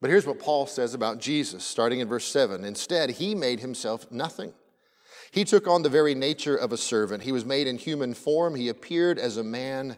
But 0.00 0.10
here's 0.10 0.26
what 0.26 0.40
Paul 0.40 0.66
says 0.66 0.94
about 0.94 1.20
Jesus, 1.20 1.62
starting 1.64 2.00
in 2.00 2.08
verse 2.08 2.24
7. 2.24 2.64
Instead, 2.64 3.10
he 3.10 3.34
made 3.34 3.60
himself 3.60 4.10
nothing. 4.10 4.52
He 5.30 5.44
took 5.44 5.66
on 5.66 5.82
the 5.82 5.88
very 5.88 6.14
nature 6.14 6.56
of 6.56 6.72
a 6.72 6.76
servant. 6.76 7.22
He 7.22 7.32
was 7.32 7.44
made 7.44 7.66
in 7.66 7.78
human 7.78 8.12
form. 8.12 8.54
He 8.54 8.68
appeared 8.68 9.18
as 9.18 9.36
a 9.36 9.44
man. 9.44 9.96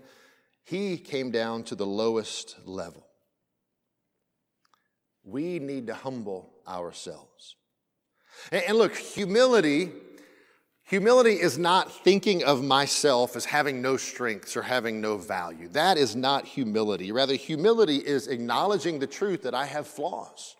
He 0.64 0.98
came 0.98 1.30
down 1.30 1.64
to 1.64 1.74
the 1.74 1.86
lowest 1.86 2.56
level. 2.64 3.06
We 5.24 5.58
need 5.58 5.86
to 5.86 5.94
humble 5.94 6.52
ourselves. 6.68 7.56
And 8.52 8.76
look, 8.76 8.94
humility 8.94 9.90
Humility 10.86 11.40
is 11.40 11.58
not 11.58 11.90
thinking 11.90 12.44
of 12.44 12.62
myself 12.62 13.36
as 13.36 13.46
having 13.46 13.80
no 13.80 13.96
strengths 13.96 14.54
or 14.54 14.62
having 14.62 15.00
no 15.00 15.16
value. 15.16 15.66
That 15.68 15.96
is 15.96 16.14
not 16.14 16.44
humility. 16.44 17.10
Rather, 17.10 17.34
humility 17.34 17.96
is 17.96 18.28
acknowledging 18.28 18.98
the 18.98 19.06
truth 19.06 19.42
that 19.42 19.54
I 19.54 19.64
have 19.64 19.86
flaws, 19.86 20.56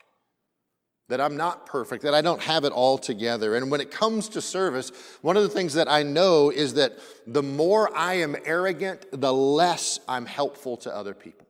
that 1.11 1.21
I'm 1.21 1.37
not 1.37 1.67
perfect, 1.67 2.05
that 2.05 2.15
I 2.15 2.23
don't 2.23 2.41
have 2.41 2.65
it 2.65 2.73
all 2.73 2.97
together. 2.97 3.55
And 3.55 3.71
when 3.71 3.83
it 3.83 3.91
comes 3.91 4.31
to 4.31 4.41
service, 4.41 4.93
one 5.21 5.37
of 5.37 5.43
the 5.43 5.49
things 5.51 5.75
that 5.75 5.91
I 5.91 6.03
know 6.03 6.49
is 6.49 6.73
that 6.75 6.95
the 7.27 7.43
more 7.43 7.95
I 7.95 8.15
am 8.15 8.35
arrogant, 8.47 9.05
the 9.13 9.33
less 9.33 10.01
I'm 10.09 10.25
helpful 10.25 10.79
to 10.79 10.97
other 10.97 11.13
people. 11.13 11.47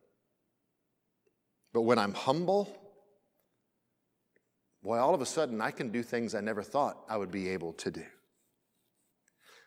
But 1.73 1.83
when 1.83 2.01
I'm 2.01 2.15
humble, 2.15 2.77
boy, 4.83 4.99
all 4.99 5.15
of 5.15 5.21
a 5.21 5.27
sudden 5.27 5.61
I 5.61 5.71
can 5.71 5.91
do 5.91 6.03
things 6.03 6.35
I 6.35 6.41
never 6.41 6.65
thought 6.65 7.05
I 7.09 7.17
would 7.17 7.31
be 7.31 7.51
able 7.51 7.73
to 7.75 7.93
do. 7.93 8.05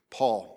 Paul, 0.10 0.54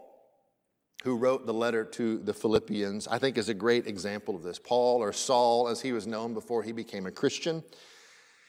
who 1.03 1.17
wrote 1.17 1.47
the 1.47 1.55
letter 1.55 1.85
to 1.85 2.19
the 2.19 2.35
Philippians, 2.35 3.09
I 3.09 3.19
think 3.19 3.39
is 3.39 3.49
a 3.49 3.55
great 3.55 3.87
example 3.87 4.37
of 4.37 4.43
this. 4.43 4.59
Paul, 4.59 5.03
or 5.03 5.13
Saul, 5.13 5.69
as 5.69 5.81
he 5.81 5.93
was 5.93 6.07
known 6.07 6.35
before 6.35 6.63
he 6.63 6.73
became 6.73 7.07
a 7.07 7.11
Christian, 7.11 7.65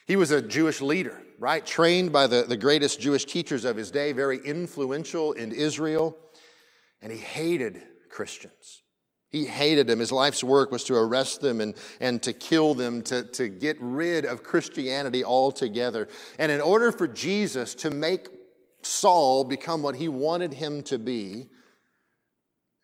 he 0.06 0.16
was 0.16 0.30
a 0.30 0.42
Jewish 0.42 0.80
leader, 0.80 1.22
right? 1.38 1.64
Trained 1.64 2.12
by 2.12 2.26
the, 2.26 2.42
the 2.42 2.56
greatest 2.56 3.00
Jewish 3.00 3.24
teachers 3.24 3.64
of 3.64 3.76
his 3.76 3.90
day, 3.90 4.12
very 4.12 4.38
influential 4.38 5.32
in 5.32 5.52
Israel, 5.52 6.16
and 7.00 7.10
he 7.12 7.18
hated 7.18 7.82
Christians. 8.10 8.82
He 9.30 9.46
hated 9.46 9.86
them. 9.86 9.98
His 9.98 10.12
life's 10.12 10.44
work 10.44 10.70
was 10.70 10.84
to 10.84 10.94
arrest 10.94 11.40
them 11.40 11.62
and, 11.62 11.74
and 12.00 12.22
to 12.22 12.34
kill 12.34 12.74
them, 12.74 13.00
to, 13.04 13.22
to 13.22 13.48
get 13.48 13.78
rid 13.80 14.26
of 14.26 14.42
Christianity 14.42 15.24
altogether. 15.24 16.08
And 16.38 16.52
in 16.52 16.60
order 16.60 16.92
for 16.92 17.08
Jesus 17.08 17.74
to 17.76 17.90
make 17.90 18.28
Saul 18.82 19.44
become 19.44 19.82
what 19.82 19.96
he 19.96 20.08
wanted 20.08 20.54
him 20.54 20.82
to 20.84 20.98
be, 20.98 21.48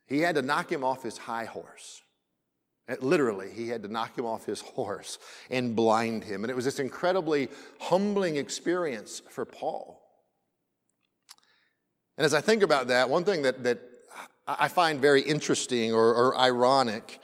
he 0.06 0.20
had 0.20 0.36
to 0.36 0.42
knock 0.42 0.72
him 0.72 0.82
off 0.82 1.02
his 1.02 1.18
high 1.18 1.44
horse. 1.44 2.02
Eh, 2.88 2.96
literally, 3.00 3.50
he 3.50 3.68
had 3.68 3.82
to 3.82 3.88
knock 3.88 4.16
him 4.16 4.24
off 4.24 4.46
his 4.46 4.60
horse 4.76 5.18
and 5.50 5.76
blind 5.76 6.24
him. 6.24 6.44
And 6.44 6.50
it 6.50 6.54
was 6.54 6.64
this 6.64 6.78
incredibly 6.78 7.48
humbling 7.80 8.36
experience 8.36 9.22
for 9.28 9.44
Paul. 9.44 10.00
And 12.16 12.24
as 12.24 12.34
I 12.34 12.40
think 12.40 12.62
about 12.62 12.88
that, 12.88 13.08
one 13.08 13.24
thing 13.24 13.42
that, 13.42 13.62
that 13.62 13.80
I 14.46 14.68
find 14.68 15.00
very 15.00 15.22
interesting 15.22 15.92
or, 15.92 16.14
or 16.14 16.36
ironic 16.36 17.20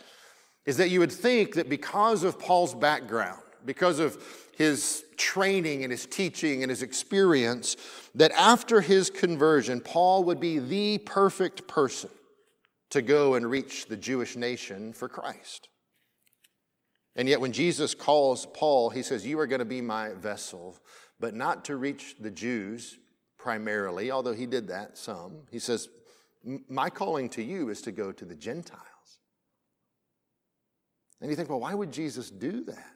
is 0.67 0.77
that 0.77 0.91
you 0.91 1.01
would 1.01 1.13
think 1.13 1.55
that 1.55 1.69
because 1.69 2.23
of 2.23 2.39
Paul's 2.39 2.75
background, 2.75 3.43
because 3.65 3.99
of 3.99 4.17
his 4.57 5.05
training 5.17 5.83
and 5.83 5.91
his 5.91 6.07
teaching 6.07 6.63
and 6.63 6.71
his 6.71 6.83
experience, 6.83 7.77
that 8.15 8.33
after 8.33 8.81
his 8.81 9.11
conversion, 9.11 9.81
Paul 9.81 10.25
would 10.25 10.41
be 10.41 10.59
the 10.59 10.99
perfect 10.99 11.67
person 11.67 12.11
to 12.91 13.03
go 13.03 13.35
and 13.35 13.51
reach 13.51 13.87
the 13.87 13.97
Jewish 13.97 14.37
nation 14.37 14.93
for 14.93 15.09
Christ. 15.09 15.69
And 17.17 17.29
yet, 17.29 17.41
when 17.41 17.53
Jesus 17.53 17.95
calls 17.95 18.47
Paul, 18.55 18.91
he 18.91 19.03
says, 19.03 19.27
You 19.27 19.39
are 19.39 19.47
going 19.47 19.61
to 19.61 19.65
be 19.65 19.81
my 19.81 20.11
vessel, 20.15 20.77
but 21.21 21.35
not 21.35 21.65
to 21.67 21.77
reach 21.77 22.17
the 22.19 22.31
Jews 22.31 22.99
primarily, 23.39 24.11
although 24.11 24.33
he 24.33 24.47
did 24.47 24.69
that 24.69 24.99
some. 24.99 25.43
He 25.51 25.59
says, 25.59 25.89
My 26.69 26.91
calling 26.91 27.29
to 27.31 27.43
you 27.43 27.69
is 27.69 27.83
to 27.83 27.93
go 27.93 28.11
to 28.11 28.25
the 28.25 28.35
Gentiles. 28.35 28.81
And 31.21 31.31
you 31.31 31.37
think, 31.37 31.49
well, 31.49 31.61
why 31.61 31.73
would 31.73 31.93
Jesus 31.93 32.31
do 32.31 32.65
that? 32.65 32.94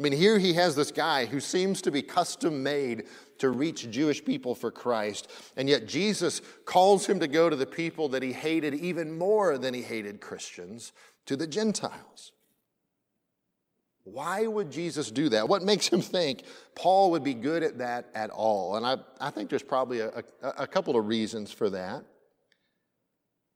I 0.00 0.02
mean, 0.02 0.12
here 0.14 0.38
he 0.38 0.54
has 0.54 0.74
this 0.74 0.90
guy 0.90 1.26
who 1.26 1.40
seems 1.40 1.82
to 1.82 1.90
be 1.90 2.00
custom 2.00 2.62
made 2.62 3.04
to 3.36 3.50
reach 3.50 3.90
Jewish 3.90 4.24
people 4.24 4.54
for 4.54 4.70
Christ, 4.70 5.30
and 5.58 5.68
yet 5.68 5.86
Jesus 5.86 6.40
calls 6.64 7.04
him 7.04 7.20
to 7.20 7.28
go 7.28 7.50
to 7.50 7.56
the 7.56 7.66
people 7.66 8.08
that 8.08 8.22
he 8.22 8.32
hated 8.32 8.72
even 8.72 9.18
more 9.18 9.58
than 9.58 9.74
he 9.74 9.82
hated 9.82 10.22
Christians, 10.22 10.92
to 11.26 11.36
the 11.36 11.46
Gentiles. 11.46 12.32
Why 14.04 14.46
would 14.46 14.72
Jesus 14.72 15.10
do 15.10 15.28
that? 15.28 15.50
What 15.50 15.62
makes 15.62 15.88
him 15.88 16.00
think 16.00 16.44
Paul 16.74 17.10
would 17.10 17.22
be 17.22 17.34
good 17.34 17.62
at 17.62 17.76
that 17.76 18.08
at 18.14 18.30
all? 18.30 18.76
And 18.76 18.86
I, 18.86 18.96
I 19.20 19.28
think 19.28 19.50
there's 19.50 19.62
probably 19.62 20.00
a, 20.00 20.08
a, 20.42 20.48
a 20.60 20.66
couple 20.66 20.96
of 20.96 21.06
reasons 21.08 21.52
for 21.52 21.68
that. 21.68 22.06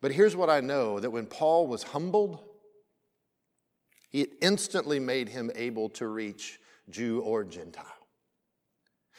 But 0.03 0.13
here's 0.13 0.37
what 0.37 0.51
I 0.51 0.61
know 0.61 1.01
that 1.01 1.11
when 1.11 1.25
Paul 1.25 1.67
was 1.67 1.83
humbled, 1.83 2.45
it 4.15 4.31
instantly 4.41 5.01
made 5.01 5.29
him 5.29 5.51
able 5.57 5.89
to 5.91 6.07
reach 6.07 6.61
Jew 6.89 7.21
or 7.21 7.43
Gentile. 7.43 7.85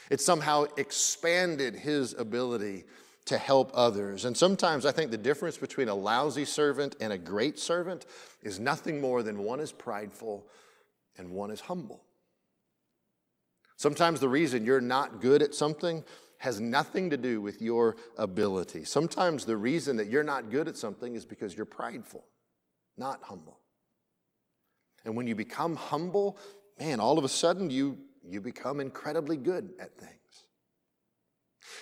It 0.10 0.22
somehow 0.22 0.68
expanded 0.78 1.76
his 1.76 2.14
ability 2.14 2.86
to 3.26 3.38
help 3.38 3.72
others. 3.74 4.24
And 4.24 4.38
sometimes 4.38 4.86
I 4.86 4.92
think 4.92 5.12
the 5.12 5.18
difference 5.18 5.58
between 5.58 5.90
a 5.90 5.96
lousy 5.96 6.46
servant 6.46 6.96
and 7.02 7.12
a 7.12 7.18
great 7.18 7.60
servant 7.60 8.06
is 8.42 8.60
nothing 8.60 9.02
more 9.02 9.22
than 9.22 9.44
one 9.44 9.60
is 9.60 9.72
prideful 9.72 10.48
and 11.18 11.32
one 11.32 11.52
is 11.52 11.60
humble. 11.60 12.04
Sometimes 13.76 14.22
the 14.22 14.30
reason 14.30 14.64
you're 14.64 14.80
not 14.80 15.20
good 15.20 15.42
at 15.42 15.54
something 15.54 16.06
has 16.38 16.62
nothing 16.62 17.10
to 17.10 17.18
do 17.18 17.42
with 17.42 17.62
your 17.62 17.98
ability. 18.18 18.86
Sometimes 18.86 19.44
the 19.44 19.58
reason 19.58 19.98
that 19.98 20.08
you're 20.08 20.24
not 20.24 20.52
good 20.52 20.70
at 20.70 20.78
something 20.78 21.16
is 21.16 21.26
because 21.26 21.56
you're 21.56 21.66
prideful, 21.66 22.24
not 22.98 23.22
humble. 23.24 23.60
And 25.06 25.16
when 25.16 25.28
you 25.28 25.36
become 25.36 25.76
humble, 25.76 26.38
man, 26.80 27.00
all 27.00 27.18
of 27.18 27.24
a 27.24 27.30
sudden 27.30 27.70
you, 27.70 27.98
you 28.28 28.42
become 28.42 28.80
incredibly 28.80 29.38
good 29.38 29.70
at 29.80 29.98
things. 29.98 30.12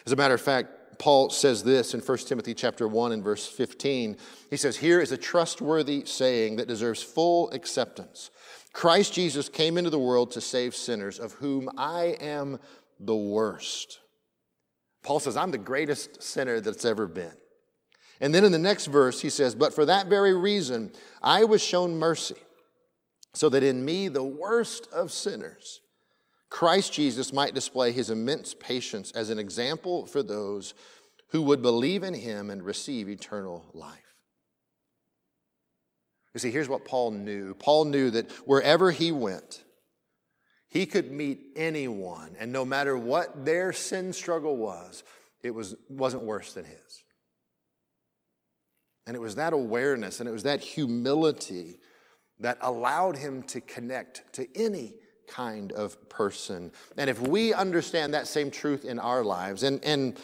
As 0.05 0.11
a 0.11 0.15
matter 0.15 0.33
of 0.33 0.41
fact, 0.41 0.99
Paul 0.99 1.29
says 1.29 1.63
this 1.63 1.93
in 1.93 2.01
1 2.01 2.17
Timothy 2.19 2.53
chapter 2.53 2.87
1 2.87 3.13
and 3.13 3.23
verse 3.23 3.47
15. 3.47 4.17
He 4.49 4.57
says, 4.57 4.77
Here 4.77 5.01
is 5.01 5.11
a 5.11 5.17
trustworthy 5.17 6.03
saying 6.05 6.57
that 6.57 6.67
deserves 6.67 7.01
full 7.01 7.49
acceptance. 7.51 8.29
Christ 8.73 9.13
Jesus 9.13 9.49
came 9.49 9.77
into 9.77 9.89
the 9.89 9.99
world 9.99 10.31
to 10.31 10.41
save 10.41 10.75
sinners, 10.75 11.19
of 11.19 11.33
whom 11.33 11.69
I 11.77 12.17
am 12.19 12.59
the 12.99 13.15
worst. 13.15 13.99
Paul 15.03 15.19
says, 15.19 15.35
I'm 15.35 15.51
the 15.51 15.57
greatest 15.57 16.21
sinner 16.23 16.59
that's 16.59 16.85
ever 16.85 17.07
been. 17.07 17.33
And 18.21 18.33
then 18.33 18.45
in 18.45 18.51
the 18.51 18.59
next 18.59 18.85
verse, 18.87 19.21
he 19.21 19.29
says, 19.29 19.55
But 19.55 19.73
for 19.73 19.85
that 19.85 20.07
very 20.07 20.33
reason, 20.33 20.91
I 21.21 21.43
was 21.43 21.63
shown 21.63 21.97
mercy 21.97 22.35
so 23.33 23.49
that 23.49 23.63
in 23.63 23.83
me, 23.83 24.07
the 24.07 24.23
worst 24.23 24.87
of 24.93 25.11
sinners, 25.11 25.81
Christ 26.49 26.93
Jesus 26.93 27.33
might 27.33 27.55
display 27.55 27.91
his 27.91 28.09
immense 28.09 28.53
patience 28.53 29.11
as 29.11 29.29
an 29.29 29.39
example 29.39 30.05
for 30.05 30.21
those 30.21 30.73
who 31.29 31.41
would 31.41 31.61
believe 31.61 32.03
in 32.03 32.13
him 32.13 32.51
and 32.51 32.61
receive 32.61 33.09
eternal 33.09 33.65
life. 33.73 33.99
You 36.33 36.39
see, 36.39 36.51
here's 36.51 36.69
what 36.69 36.85
Paul 36.85 37.11
knew 37.11 37.53
Paul 37.55 37.85
knew 37.85 38.11
that 38.11 38.31
wherever 38.45 38.91
he 38.91 39.11
went, 39.11 39.63
he 40.67 40.85
could 40.85 41.11
meet 41.11 41.39
anyone, 41.55 42.35
and 42.39 42.51
no 42.51 42.65
matter 42.65 42.97
what 42.97 43.45
their 43.45 43.73
sin 43.73 44.13
struggle 44.13 44.57
was, 44.57 45.03
it 45.43 45.51
was, 45.51 45.75
wasn't 45.89 46.23
worse 46.23 46.53
than 46.53 46.65
his. 46.65 47.03
And 49.05 49.15
it 49.15 49.19
was 49.19 49.35
that 49.35 49.53
awareness 49.53 50.19
and 50.19 50.29
it 50.29 50.31
was 50.31 50.43
that 50.43 50.61
humility 50.61 51.79
that 52.43 52.57
allowed 52.61 53.17
him 53.17 53.41
to 53.43 53.61
connect 53.61 54.33
to 54.33 54.47
any 54.53 54.93
kind 55.27 55.71
of 55.71 56.09
person. 56.09 56.71
And 56.97 57.09
if 57.09 57.19
we 57.19 57.53
understand 57.53 58.13
that 58.13 58.27
same 58.27 58.51
truth 58.51 58.83
in 58.83 58.99
our 58.99 59.23
lives, 59.23 59.63
and, 59.63 59.83
and 59.83 60.19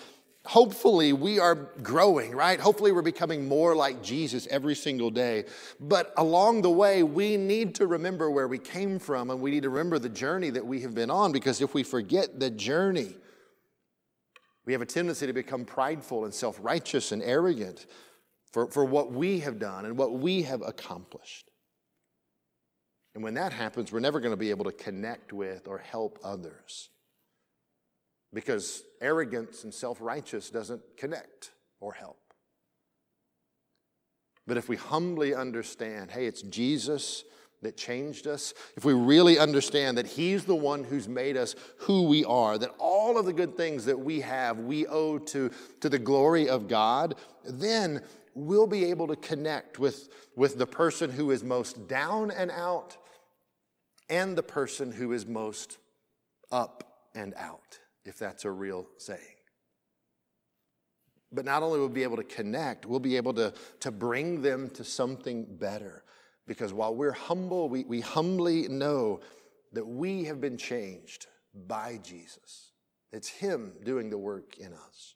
hopefully 0.46 1.14
we 1.14 1.40
are 1.40 1.56
growing, 1.56 2.36
right? 2.36 2.60
Hopefully 2.60 2.92
we're 2.92 3.02
becoming 3.02 3.48
more 3.48 3.74
like 3.74 4.04
Jesus 4.04 4.48
every 4.52 4.76
single 4.76 5.10
day. 5.10 5.46
But 5.80 6.14
along 6.18 6.62
the 6.62 6.70
way, 6.70 7.04
we 7.04 7.38
need 7.38 7.74
to 7.76 7.88
remember 7.88 8.30
where 8.30 8.50
we 8.50 8.60
came 8.60 9.00
from 9.00 9.30
and 9.30 9.40
we 9.40 9.50
need 9.50 9.64
to 9.64 9.70
remember 9.70 9.98
the 9.98 10.10
journey 10.10 10.50
that 10.50 10.66
we 10.66 10.82
have 10.82 10.94
been 10.94 11.10
on 11.10 11.32
because 11.32 11.62
if 11.62 11.74
we 11.74 11.84
forget 11.84 12.38
the 12.38 12.50
journey, 12.50 13.16
we 14.66 14.74
have 14.74 14.82
a 14.82 14.86
tendency 14.86 15.26
to 15.26 15.34
become 15.34 15.64
prideful 15.64 16.26
and 16.26 16.34
self 16.34 16.60
righteous 16.62 17.14
and 17.14 17.24
arrogant 17.24 17.86
for, 18.52 18.68
for 18.68 18.84
what 18.84 19.12
we 19.12 19.40
have 19.40 19.58
done 19.58 19.86
and 19.86 19.98
what 19.98 20.14
we 20.20 20.42
have 20.44 20.62
accomplished. 20.62 21.49
And 23.16 23.24
when 23.24 23.34
that 23.36 23.52
happens, 23.52 23.92
we're 23.92 24.00
never 24.00 24.20
going 24.20 24.34
to 24.34 24.38
be 24.38 24.52
able 24.52 24.66
to 24.66 24.72
connect 24.72 25.34
with 25.34 25.68
or 25.68 25.80
help 25.80 26.20
others 26.24 26.90
because 28.34 28.84
arrogance 29.02 29.64
and 29.64 29.74
self 29.74 30.00
righteous 30.00 30.50
doesn't 30.50 30.82
connect 30.98 31.52
or 31.80 31.94
help. 31.94 32.20
But 34.48 34.58
if 34.58 34.68
we 34.68 34.76
humbly 34.76 35.34
understand, 35.34 36.12
hey, 36.12 36.26
it's 36.26 36.42
Jesus 36.42 37.24
that 37.62 37.76
changed 37.76 38.26
us, 38.26 38.54
if 38.78 38.86
we 38.86 38.94
really 38.94 39.38
understand 39.38 39.98
that 39.98 40.08
He's 40.08 40.46
the 40.46 40.56
one 40.56 40.84
who's 40.84 41.08
made 41.08 41.36
us 41.38 41.56
who 41.78 42.04
we 42.04 42.24
are, 42.26 42.58
that 42.58 42.74
all 42.78 43.18
of 43.18 43.26
the 43.26 43.34
good 43.34 43.58
things 43.58 43.86
that 43.86 44.00
we 44.00 44.22
have 44.22 44.60
we 44.60 44.88
owe 44.88 45.18
to, 45.20 45.52
to 45.82 45.90
the 45.90 46.00
glory 46.00 46.48
of 46.48 46.68
God, 46.68 47.16
then 47.44 48.02
we'll 48.46 48.68
be 48.68 48.86
able 48.86 49.08
to 49.08 49.16
connect 49.16 49.80
with, 49.80 50.10
with 50.36 50.58
the 50.58 50.66
person 50.66 51.10
who 51.10 51.32
is 51.32 51.44
most 51.44 51.88
down 51.88 52.32
and 52.32 52.52
out 52.52 52.98
and 54.10 54.36
the 54.36 54.44
person 54.44 54.92
who 54.92 55.12
is 55.12 55.26
most 55.26 55.78
up 56.52 56.84
and 57.14 57.34
out 57.36 57.80
if 58.06 58.18
that's 58.18 58.46
a 58.46 58.52
real 58.52 58.88
saying. 58.98 59.20
But 61.32 61.46
not 61.46 61.62
only 61.62 61.80
will 61.80 61.90
we 61.90 61.96
be 61.96 62.04
able 62.04 62.18
to 62.18 62.24
connect, 62.24 62.86
we'll 62.86 63.00
be 63.00 63.18
able 63.18 63.34
to, 63.36 63.54
to 63.82 63.92
bring 63.92 64.42
them 64.42 64.70
to 64.72 64.84
something 64.84 65.46
better. 65.46 66.04
Because 66.48 66.74
while 66.74 66.96
we're 66.96 67.12
humble, 67.12 67.70
we, 67.70 67.84
we 67.84 68.02
humbly 68.02 68.68
know 68.68 69.20
that 69.74 69.86
we 69.86 70.24
have 70.24 70.42
been 70.42 70.58
changed 70.58 71.28
by 71.68 72.00
Jesus. 72.02 72.72
It's 73.12 73.28
Him 73.28 73.74
doing 73.84 74.10
the 74.10 74.18
work 74.18 74.58
in 74.58 74.74
us. 74.74 75.16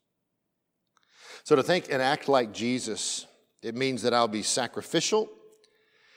So 1.44 1.56
to 1.56 1.64
think 1.64 1.88
and 1.90 2.02
act 2.02 2.30
like 2.30 2.54
Jesus, 2.54 3.28
it 3.62 3.76
means 3.76 4.02
that 4.04 4.14
I'll 4.14 4.28
be 4.28 4.44
sacrificial. 4.44 5.30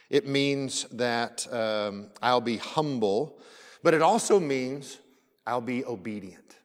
It 0.08 0.26
means 0.26 0.84
that 0.92 1.52
um, 1.52 2.10
I'll 2.22 2.40
be 2.40 2.58
humble, 2.58 3.38
but 3.82 3.92
it 3.92 4.02
also 4.02 4.38
means 4.38 4.98
I'll 5.46 5.60
be 5.60 5.84
obedient. 5.84 6.58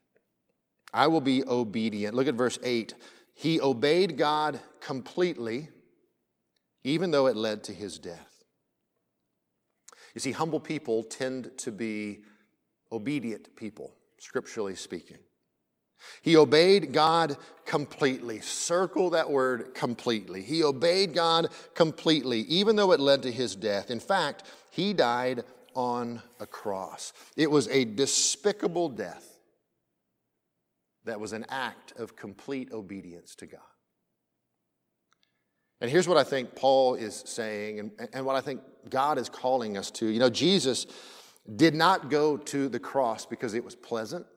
I 0.93 1.07
will 1.07 1.21
be 1.21 1.43
obedient. 1.47 2.13
Look 2.13 2.27
at 2.27 2.35
verse 2.35 2.59
8. 2.63 2.93
He 3.33 3.59
obeyed 3.59 4.17
God 4.17 4.59
completely, 4.79 5.69
even 6.83 7.09
though 7.09 7.27
it 7.27 7.35
led 7.35 7.63
to 7.65 7.73
his 7.73 7.97
death. 7.97 8.43
You 10.13 10.21
see, 10.21 10.33
humble 10.33 10.59
people 10.59 11.03
tend 11.03 11.57
to 11.59 11.71
be 11.71 12.23
obedient 12.91 13.55
people, 13.55 13.95
scripturally 14.19 14.75
speaking. 14.75 15.17
He 16.21 16.35
obeyed 16.37 16.93
God 16.93 17.37
completely. 17.65 18.41
Circle 18.41 19.11
that 19.11 19.29
word 19.29 19.73
completely. 19.73 20.41
He 20.41 20.63
obeyed 20.63 21.13
God 21.13 21.49
completely, 21.73 22.41
even 22.41 22.75
though 22.75 22.91
it 22.91 22.99
led 22.99 23.23
to 23.23 23.31
his 23.31 23.55
death. 23.55 23.89
In 23.89 23.99
fact, 23.99 24.43
he 24.71 24.93
died 24.93 25.43
on 25.73 26.21
a 26.39 26.45
cross. 26.45 27.13
It 27.37 27.49
was 27.49 27.67
a 27.69 27.85
despicable 27.85 28.89
death 28.89 29.37
that 31.05 31.19
was 31.19 31.33
an 31.33 31.45
act 31.49 31.93
of 31.97 32.15
complete 32.15 32.71
obedience 32.71 33.35
to 33.35 33.45
God. 33.45 33.61
And 35.79 35.89
here's 35.89 36.07
what 36.07 36.17
I 36.17 36.23
think 36.23 36.55
Paul 36.55 36.93
is 36.93 37.23
saying, 37.25 37.79
and, 37.79 37.91
and 38.13 38.25
what 38.25 38.35
I 38.35 38.41
think 38.41 38.61
God 38.89 39.17
is 39.17 39.29
calling 39.29 39.77
us 39.77 39.89
to. 39.91 40.05
You 40.05 40.19
know, 40.19 40.29
Jesus 40.29 40.85
did 41.55 41.73
not 41.73 42.09
go 42.09 42.37
to 42.37 42.69
the 42.69 42.79
cross 42.79 43.25
because 43.25 43.55
it 43.55 43.65
was 43.65 43.75
pleasant. 43.75 44.27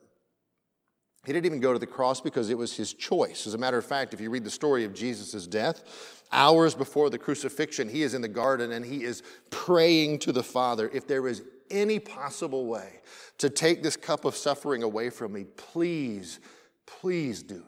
He 1.24 1.32
didn't 1.32 1.46
even 1.46 1.60
go 1.60 1.72
to 1.72 1.78
the 1.78 1.86
cross 1.86 2.20
because 2.20 2.50
it 2.50 2.58
was 2.58 2.76
his 2.76 2.92
choice. 2.92 3.46
As 3.46 3.54
a 3.54 3.58
matter 3.58 3.78
of 3.78 3.86
fact, 3.86 4.12
if 4.12 4.20
you 4.20 4.28
read 4.28 4.44
the 4.44 4.50
story 4.50 4.84
of 4.84 4.92
Jesus' 4.92 5.46
death, 5.46 6.22
hours 6.30 6.74
before 6.74 7.08
the 7.08 7.18
crucifixion, 7.18 7.88
he 7.88 8.02
is 8.02 8.12
in 8.12 8.20
the 8.20 8.28
garden 8.28 8.72
and 8.72 8.84
he 8.84 9.04
is 9.04 9.22
praying 9.50 10.18
to 10.20 10.32
the 10.32 10.42
Father, 10.42 10.90
if 10.92 11.06
there 11.06 11.26
is 11.26 11.42
any 11.70 11.98
possible 11.98 12.66
way 12.66 13.00
to 13.38 13.48
take 13.48 13.82
this 13.82 13.96
cup 13.96 14.26
of 14.26 14.36
suffering 14.36 14.82
away 14.82 15.08
from 15.08 15.32
me, 15.32 15.44
please, 15.44 16.40
please 16.86 17.42
do 17.42 17.56
it. 17.56 17.62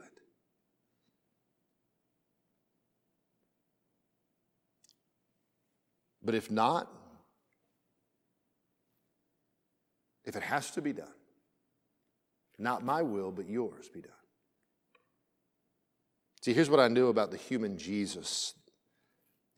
But 6.23 6.35
if 6.35 6.51
not, 6.51 6.90
if 10.25 10.37
it 10.37 10.42
has 10.42 10.73
to 10.73 10.83
be 10.83 10.92
done, 10.92 11.07
not 12.59 12.85
my 12.85 13.03
will, 13.03 13.31
but 13.31 13.49
yours 13.49 13.88
be 13.88 14.01
done. 14.01 14.12
See, 16.42 16.53
here's 16.53 16.71
what 16.71 16.81
I 16.81 16.88
knew 16.88 17.09
about 17.09 17.31
the 17.31 17.37
human 17.37 17.77
Jesus 17.77 18.55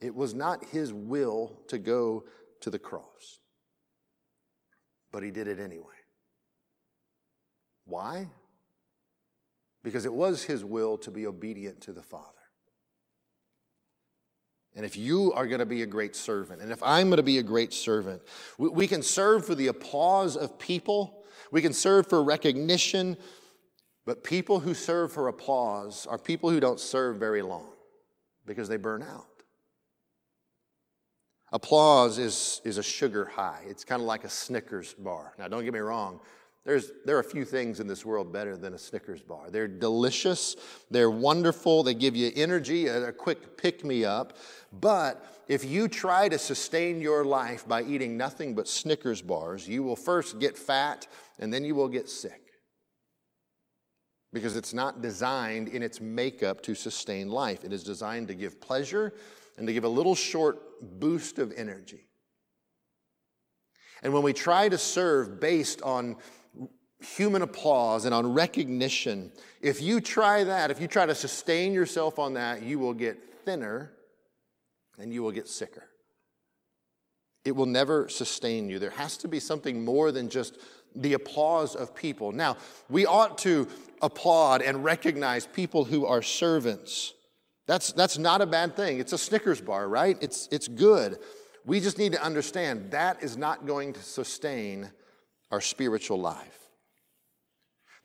it 0.00 0.14
was 0.14 0.32
not 0.32 0.64
his 0.66 0.92
will 0.92 1.60
to 1.68 1.78
go 1.78 2.24
to 2.60 2.70
the 2.70 2.78
cross, 2.78 3.40
but 5.10 5.22
he 5.22 5.30
did 5.30 5.48
it 5.48 5.58
anyway. 5.58 5.84
Why? 7.84 8.28
Because 9.82 10.04
it 10.04 10.12
was 10.12 10.44
his 10.44 10.64
will 10.64 10.98
to 10.98 11.10
be 11.10 11.26
obedient 11.26 11.80
to 11.82 11.92
the 11.92 12.02
Father. 12.02 12.24
And 14.76 14.84
if 14.84 14.96
you 14.96 15.32
are 15.32 15.46
going 15.46 15.58
to 15.58 15.66
be 15.66 15.82
a 15.82 15.86
great 15.86 16.14
servant, 16.14 16.60
and 16.60 16.70
if 16.70 16.80
I'm 16.82 17.08
going 17.08 17.16
to 17.16 17.22
be 17.24 17.38
a 17.38 17.42
great 17.42 17.72
servant, 17.72 18.22
we, 18.58 18.86
can 18.86 19.02
serve 19.02 19.44
for 19.44 19.56
the 19.56 19.68
applause 19.68 20.36
of 20.36 20.58
people, 20.58 21.17
we 21.50 21.62
can 21.62 21.72
serve 21.72 22.06
for 22.06 22.22
recognition, 22.22 23.16
but 24.04 24.24
people 24.24 24.60
who 24.60 24.74
serve 24.74 25.12
for 25.12 25.28
applause 25.28 26.06
are 26.06 26.18
people 26.18 26.50
who 26.50 26.60
don't 26.60 26.80
serve 26.80 27.16
very 27.16 27.42
long 27.42 27.68
because 28.46 28.68
they 28.68 28.76
burn 28.76 29.02
out. 29.02 29.26
Applause 31.52 32.18
is, 32.18 32.60
is 32.64 32.76
a 32.78 32.82
sugar 32.82 33.24
high. 33.24 33.62
It's 33.66 33.84
kind 33.84 34.02
of 34.02 34.06
like 34.06 34.24
a 34.24 34.28
Snickers 34.28 34.94
bar. 34.94 35.32
Now, 35.38 35.48
don't 35.48 35.64
get 35.64 35.72
me 35.72 35.80
wrong. 35.80 36.20
There's, 36.64 36.90
there 37.04 37.16
are 37.16 37.20
a 37.20 37.24
few 37.24 37.44
things 37.44 37.80
in 37.80 37.86
this 37.86 38.04
world 38.04 38.32
better 38.32 38.56
than 38.56 38.74
a 38.74 38.78
Snickers 38.78 39.22
bar. 39.22 39.50
They're 39.50 39.68
delicious, 39.68 40.56
they're 40.90 41.10
wonderful, 41.10 41.82
they 41.82 41.94
give 41.94 42.14
you 42.14 42.30
energy, 42.36 42.88
a, 42.88 43.08
a 43.08 43.12
quick 43.12 43.56
pick 43.56 43.84
me 43.84 44.04
up. 44.04 44.36
But 44.78 45.24
if 45.48 45.64
you 45.64 45.88
try 45.88 46.28
to 46.28 46.38
sustain 46.38 47.00
your 47.00 47.24
life 47.24 47.66
by 47.66 47.84
eating 47.84 48.18
nothing 48.18 48.54
but 48.54 48.68
Snickers 48.68 49.22
bars, 49.22 49.66
you 49.66 49.82
will 49.82 49.96
first 49.96 50.38
get 50.40 50.58
fat 50.58 51.06
and 51.38 51.52
then 51.52 51.64
you 51.64 51.74
will 51.74 51.88
get 51.88 52.08
sick. 52.10 52.42
Because 54.32 54.56
it's 54.56 54.74
not 54.74 55.00
designed 55.00 55.68
in 55.68 55.82
its 55.82 56.02
makeup 56.02 56.60
to 56.64 56.74
sustain 56.74 57.30
life, 57.30 57.64
it 57.64 57.72
is 57.72 57.82
designed 57.82 58.28
to 58.28 58.34
give 58.34 58.60
pleasure 58.60 59.14
and 59.56 59.66
to 59.66 59.72
give 59.72 59.84
a 59.84 59.88
little 59.88 60.14
short 60.14 61.00
boost 61.00 61.38
of 61.38 61.50
energy. 61.56 62.08
And 64.02 64.12
when 64.12 64.22
we 64.22 64.32
try 64.32 64.68
to 64.68 64.78
serve 64.78 65.40
based 65.40 65.82
on 65.82 66.16
human 67.00 67.42
applause 67.42 68.04
and 68.04 68.14
on 68.14 68.32
recognition, 68.32 69.32
if 69.60 69.80
you 69.80 70.00
try 70.00 70.44
that, 70.44 70.70
if 70.70 70.80
you 70.80 70.88
try 70.88 71.06
to 71.06 71.14
sustain 71.14 71.72
yourself 71.72 72.18
on 72.18 72.34
that, 72.34 72.62
you 72.62 72.78
will 72.78 72.94
get 72.94 73.44
thinner 73.44 73.92
and 74.98 75.12
you 75.12 75.22
will 75.22 75.30
get 75.30 75.48
sicker. 75.48 75.84
It 77.44 77.54
will 77.54 77.66
never 77.66 78.08
sustain 78.08 78.68
you. 78.68 78.78
There 78.78 78.90
has 78.90 79.16
to 79.18 79.28
be 79.28 79.40
something 79.40 79.84
more 79.84 80.12
than 80.12 80.28
just 80.28 80.58
the 80.94 81.14
applause 81.14 81.76
of 81.76 81.94
people. 81.94 82.32
Now, 82.32 82.56
we 82.90 83.06
ought 83.06 83.38
to 83.38 83.68
applaud 84.02 84.62
and 84.62 84.84
recognize 84.84 85.46
people 85.46 85.84
who 85.84 86.04
are 86.04 86.20
servants. 86.20 87.14
That's, 87.66 87.92
that's 87.92 88.18
not 88.18 88.40
a 88.40 88.46
bad 88.46 88.74
thing. 88.74 88.98
It's 88.98 89.12
a 89.12 89.18
Snickers 89.18 89.60
bar, 89.60 89.88
right? 89.88 90.16
It's, 90.20 90.48
it's 90.50 90.68
good. 90.68 91.18
We 91.64 91.80
just 91.80 91.98
need 91.98 92.12
to 92.12 92.22
understand 92.22 92.90
that 92.90 93.22
is 93.22 93.36
not 93.36 93.66
going 93.66 93.92
to 93.92 94.02
sustain 94.02 94.90
our 95.50 95.60
spiritual 95.60 96.18
life. 96.18 96.67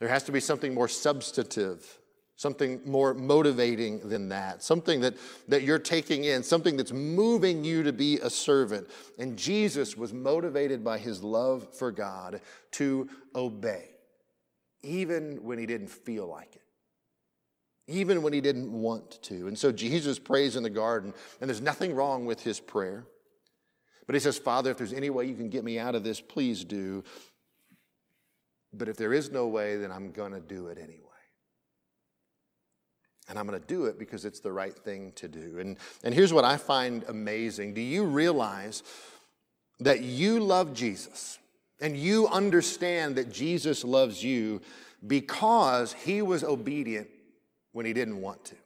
There 0.04 0.12
has 0.12 0.24
to 0.24 0.32
be 0.32 0.40
something 0.40 0.74
more 0.74 0.86
substantive, 0.86 1.98
something 2.36 2.82
more 2.84 3.14
motivating 3.14 4.06
than 4.06 4.28
that, 4.28 4.62
something 4.62 5.00
that, 5.00 5.14
that 5.48 5.62
you're 5.62 5.78
taking 5.78 6.24
in, 6.24 6.42
something 6.42 6.76
that's 6.76 6.92
moving 6.92 7.64
you 7.64 7.82
to 7.84 7.90
be 7.90 8.18
a 8.18 8.28
servant. 8.28 8.86
And 9.18 9.38
Jesus 9.38 9.96
was 9.96 10.12
motivated 10.12 10.84
by 10.84 10.98
his 10.98 11.22
love 11.22 11.74
for 11.74 11.90
God 11.90 12.42
to 12.72 13.08
obey, 13.34 13.88
even 14.82 15.42
when 15.42 15.58
he 15.58 15.64
didn't 15.64 15.88
feel 15.88 16.26
like 16.26 16.54
it 16.54 16.60
even 17.86 18.20
when 18.20 18.34
he 18.34 18.42
didn't 18.42 18.70
want 18.70 19.22
to. 19.22 19.46
And 19.46 19.58
so 19.58 19.72
Jesus 19.72 20.18
prays 20.18 20.54
in 20.54 20.62
the 20.62 20.68
garden, 20.68 21.14
and 21.40 21.48
there's 21.48 21.62
nothing 21.62 21.94
wrong 21.94 22.26
with 22.26 22.42
his 22.42 22.60
prayer. 22.60 23.06
But 24.06 24.14
he 24.14 24.20
says, 24.20 24.36
Father, 24.36 24.70
if 24.70 24.76
there's 24.76 24.92
any 24.92 25.08
way 25.08 25.24
you 25.24 25.34
can 25.34 25.48
get 25.48 25.64
me 25.64 25.78
out 25.78 25.94
of 25.94 26.04
this, 26.04 26.20
please 26.20 26.62
do. 26.64 27.04
But 28.76 28.88
if 28.88 28.96
there 28.96 29.12
is 29.12 29.30
no 29.30 29.46
way, 29.46 29.76
then 29.76 29.92
I'm 29.92 30.10
going 30.10 30.32
to 30.32 30.40
do 30.40 30.68
it 30.68 30.78
anyway. 30.78 31.00
And 33.28 33.38
I'm 33.38 33.46
going 33.46 33.60
to 33.60 33.66
do 33.66 33.86
it 33.86 33.98
because 33.98 34.24
it's 34.24 34.40
the 34.40 34.52
right 34.52 34.74
thing 34.74 35.12
to 35.16 35.28
do. 35.28 35.58
And, 35.58 35.78
and 36.02 36.12
here's 36.12 36.32
what 36.32 36.44
I 36.44 36.56
find 36.56 37.04
amazing. 37.08 37.72
Do 37.72 37.80
you 37.80 38.04
realize 38.04 38.82
that 39.80 40.02
you 40.02 40.40
love 40.40 40.74
Jesus 40.74 41.38
and 41.80 41.96
you 41.96 42.28
understand 42.28 43.16
that 43.16 43.32
Jesus 43.32 43.82
loves 43.82 44.22
you 44.22 44.60
because 45.06 45.92
he 45.92 46.20
was 46.22 46.44
obedient 46.44 47.08
when 47.72 47.86
he 47.86 47.92
didn't 47.92 48.20
want 48.20 48.44
to? 48.46 48.56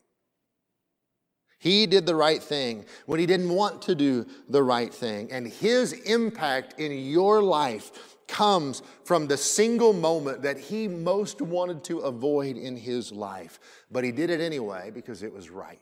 He 1.60 1.86
did 1.86 2.06
the 2.06 2.14
right 2.14 2.42
thing 2.42 2.84
when 3.06 3.18
he 3.18 3.26
didn't 3.26 3.50
want 3.50 3.82
to 3.82 3.94
do 3.94 4.26
the 4.48 4.62
right 4.62 4.92
thing. 4.92 5.30
And 5.32 5.46
his 5.46 5.92
impact 5.92 6.78
in 6.78 6.92
your 6.92 7.42
life 7.42 8.16
comes 8.28 8.82
from 9.04 9.26
the 9.26 9.36
single 9.36 9.92
moment 9.92 10.42
that 10.42 10.58
he 10.58 10.86
most 10.86 11.40
wanted 11.40 11.82
to 11.84 12.00
avoid 12.00 12.56
in 12.56 12.76
his 12.76 13.10
life. 13.10 13.58
But 13.90 14.04
he 14.04 14.12
did 14.12 14.30
it 14.30 14.40
anyway 14.40 14.90
because 14.94 15.22
it 15.22 15.32
was 15.32 15.50
right. 15.50 15.80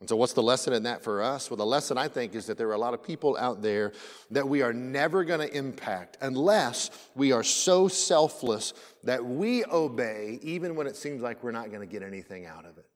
And 0.00 0.08
so, 0.08 0.16
what's 0.16 0.32
the 0.32 0.42
lesson 0.42 0.72
in 0.72 0.84
that 0.84 1.02
for 1.02 1.22
us? 1.22 1.50
Well, 1.50 1.58
the 1.58 1.66
lesson 1.66 1.98
I 1.98 2.08
think 2.08 2.34
is 2.34 2.46
that 2.46 2.56
there 2.56 2.68
are 2.68 2.74
a 2.74 2.78
lot 2.78 2.94
of 2.94 3.02
people 3.02 3.36
out 3.36 3.60
there 3.60 3.92
that 4.30 4.48
we 4.48 4.62
are 4.62 4.72
never 4.72 5.24
going 5.24 5.46
to 5.46 5.54
impact 5.54 6.16
unless 6.22 6.90
we 7.14 7.32
are 7.32 7.42
so 7.42 7.86
selfless 7.86 8.72
that 9.04 9.22
we 9.22 9.62
obey 9.66 10.38
even 10.42 10.74
when 10.74 10.86
it 10.86 10.96
seems 10.96 11.20
like 11.20 11.44
we're 11.44 11.50
not 11.50 11.68
going 11.68 11.86
to 11.86 11.92
get 11.92 12.02
anything 12.02 12.46
out 12.46 12.64
of 12.64 12.78
it. 12.78 12.86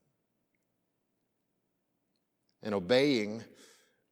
And 2.63 2.75
obeying 2.75 3.45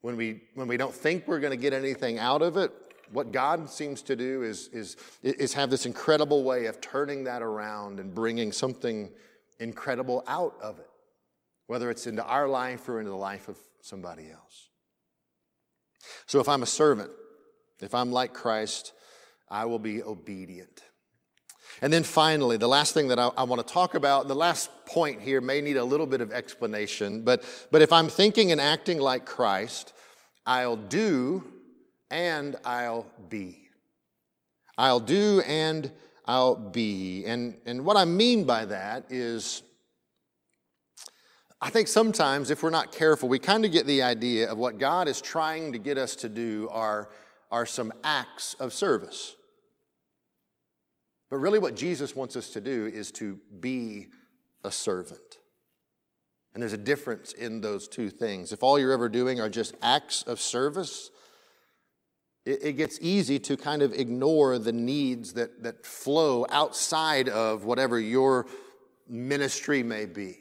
when 0.03 0.17
we, 0.17 0.43
when 0.55 0.69
we 0.69 0.77
don't 0.77 0.95
think 0.95 1.27
we're 1.27 1.41
going 1.41 1.53
to 1.53 1.57
get 1.57 1.73
anything 1.73 2.19
out 2.19 2.43
of 2.43 2.57
it, 2.57 2.73
what 3.13 3.33
God 3.33 3.69
seems 3.69 4.03
to 4.03 4.17
do 4.17 4.43
is, 4.43 4.69
is, 4.69 4.97
is 5.23 5.55
have 5.55 5.71
this 5.71 5.87
incredible 5.87 6.45
way 6.45 6.67
of 6.67 6.81
turning 6.81 7.25
that 7.25 7.43
around 7.43 8.01
and 8.01 8.15
bringing 8.15 8.53
something 8.53 9.11
incredible 9.61 10.25
out 10.27 10.55
of 10.63 10.79
it, 10.79 10.89
whether 11.67 11.91
it's 11.91 12.07
into 12.07 12.25
our 12.25 12.49
life 12.49 12.89
or 12.89 12.99
into 12.99 13.11
the 13.11 13.17
life 13.17 13.49
of 13.49 13.59
somebody 13.81 14.31
else. 14.31 14.69
So 16.27 16.41
if 16.41 16.49
I'm 16.49 16.63
a 16.63 16.67
servant, 16.67 17.11
if 17.81 17.95
I'm 17.95 18.13
like 18.13 18.33
Christ, 18.33 18.93
I 19.49 19.67
will 19.67 19.79
be 19.79 20.03
obedient. 20.03 20.83
And 21.83 21.93
then 21.93 22.05
finally, 22.05 22.57
the 22.57 22.69
last 22.69 22.95
thing 22.95 23.09
that 23.09 23.19
I, 23.19 23.31
I, 23.37 23.43
want 23.43 23.67
to 23.67 23.71
talk 23.71 23.97
about, 23.97 24.29
the 24.29 24.37
last 24.37 24.71
point 24.87 25.21
here 25.21 25.41
may 25.41 25.61
need 25.61 25.77
a 25.77 25.85
little 25.85 26.07
bit 26.07 26.21
of 26.21 26.31
explanation, 26.31 27.23
but, 27.23 27.43
but 27.73 27.83
if 27.83 27.93
I'm 27.93 28.09
thinking 28.09 28.53
and 28.53 28.61
acting 28.61 29.01
like 29.01 29.27
Christ, 29.27 29.93
I'll 30.47 30.77
do 30.77 31.43
and 32.09 32.55
I'll 32.65 33.07
be. 33.29 33.69
I'll 34.79 35.01
do 35.01 35.43
and 35.45 35.91
I'll 36.25 36.55
be. 36.55 37.25
And, 37.27 37.57
and 37.67 37.85
what 37.85 37.97
I 37.97 38.05
mean 38.05 38.45
by 38.45 38.65
that 38.67 39.07
is, 39.11 39.63
I 41.61 41.69
think 41.71 41.89
sometimes 41.89 42.51
if 42.51 42.63
we're 42.63 42.71
not 42.71 42.93
careful, 42.93 43.29
we 43.29 43.41
kind 43.41 43.65
of 43.65 43.73
get 43.73 43.87
the 43.87 44.03
idea 44.03 44.49
of 44.49 44.57
what 44.57 44.79
God 44.79 45.09
is 45.09 45.21
trying 45.21 45.73
to 45.73 45.79
get 45.79 45.99
us 45.99 46.15
to 46.17 46.29
do 46.29 46.69
are, 46.71 47.09
are 47.51 47.67
some 47.67 47.93
acts 48.05 48.55
of 48.55 48.73
service. 48.73 49.35
But 51.33 51.39
really, 51.39 51.59
what 51.59 51.75
Jesus 51.75 52.15
wants 52.15 52.37
us 52.37 52.51
to 52.51 52.61
do 52.61 52.91
is 52.93 53.11
to 53.13 53.39
be 53.59 54.09
a 54.65 54.71
servant. 54.71 55.39
And 56.53 56.61
there's 56.61 56.75
a 56.75 56.77
difference 56.77 57.33
in 57.33 57.63
those 57.63 57.89
two 57.89 58.11
things. 58.11 58.53
If 58.53 58.63
all 58.63 58.79
you're 58.79 58.93
ever 58.93 59.09
doing 59.09 59.41
are 59.41 59.49
just 59.49 59.75
acts 59.81 60.21
of 60.25 60.43
service, 60.43 61.11
it, 62.45 62.77
gets 62.77 62.99
easy 63.01 63.39
to 63.39 63.57
kind 63.57 63.81
of 63.81 63.95
ignore 63.95 64.59
the 64.59 64.75
needs 64.75 65.33
that, 65.33 65.63
that 65.63 65.87
flow 65.87 66.45
outside 66.51 67.31
of 67.31 67.65
whatever 67.65 67.99
your 67.99 68.47
ministry 69.09 69.83
may 69.83 70.05
be, 70.05 70.37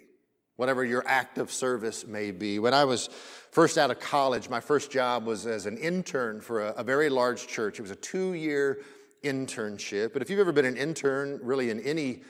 whatever 0.58 0.84
your 0.84 1.08
act 1.08 1.38
of 1.38 1.54
service 1.54 2.06
may 2.06 2.32
be. 2.32 2.60
When 2.60 2.74
I 2.74 2.84
was 2.84 3.08
first 3.52 3.78
out 3.78 3.92
of 3.92 4.02
college, 4.02 4.50
my 4.50 4.60
first 4.60 4.92
job 4.92 5.26
was 5.26 5.48
as 5.48 5.68
an 5.68 5.78
intern 5.78 6.42
for 6.42 6.68
a, 6.68 6.72
a 6.74 6.84
very 6.84 7.08
large 7.08 7.48
church. 7.48 7.80
It 7.80 7.82
was 7.82 7.92
a 7.92 7.96
two 7.96 8.34
year 8.34 8.80
internship. 9.24 10.14
But 10.14 10.22
if 10.22 10.30
you've 10.30 10.40
ever 10.40 10.52
been 10.52 10.66
an 10.66 10.78
intern, 10.78 11.40
really 11.42 11.70
in 11.70 11.80
any 11.82 12.22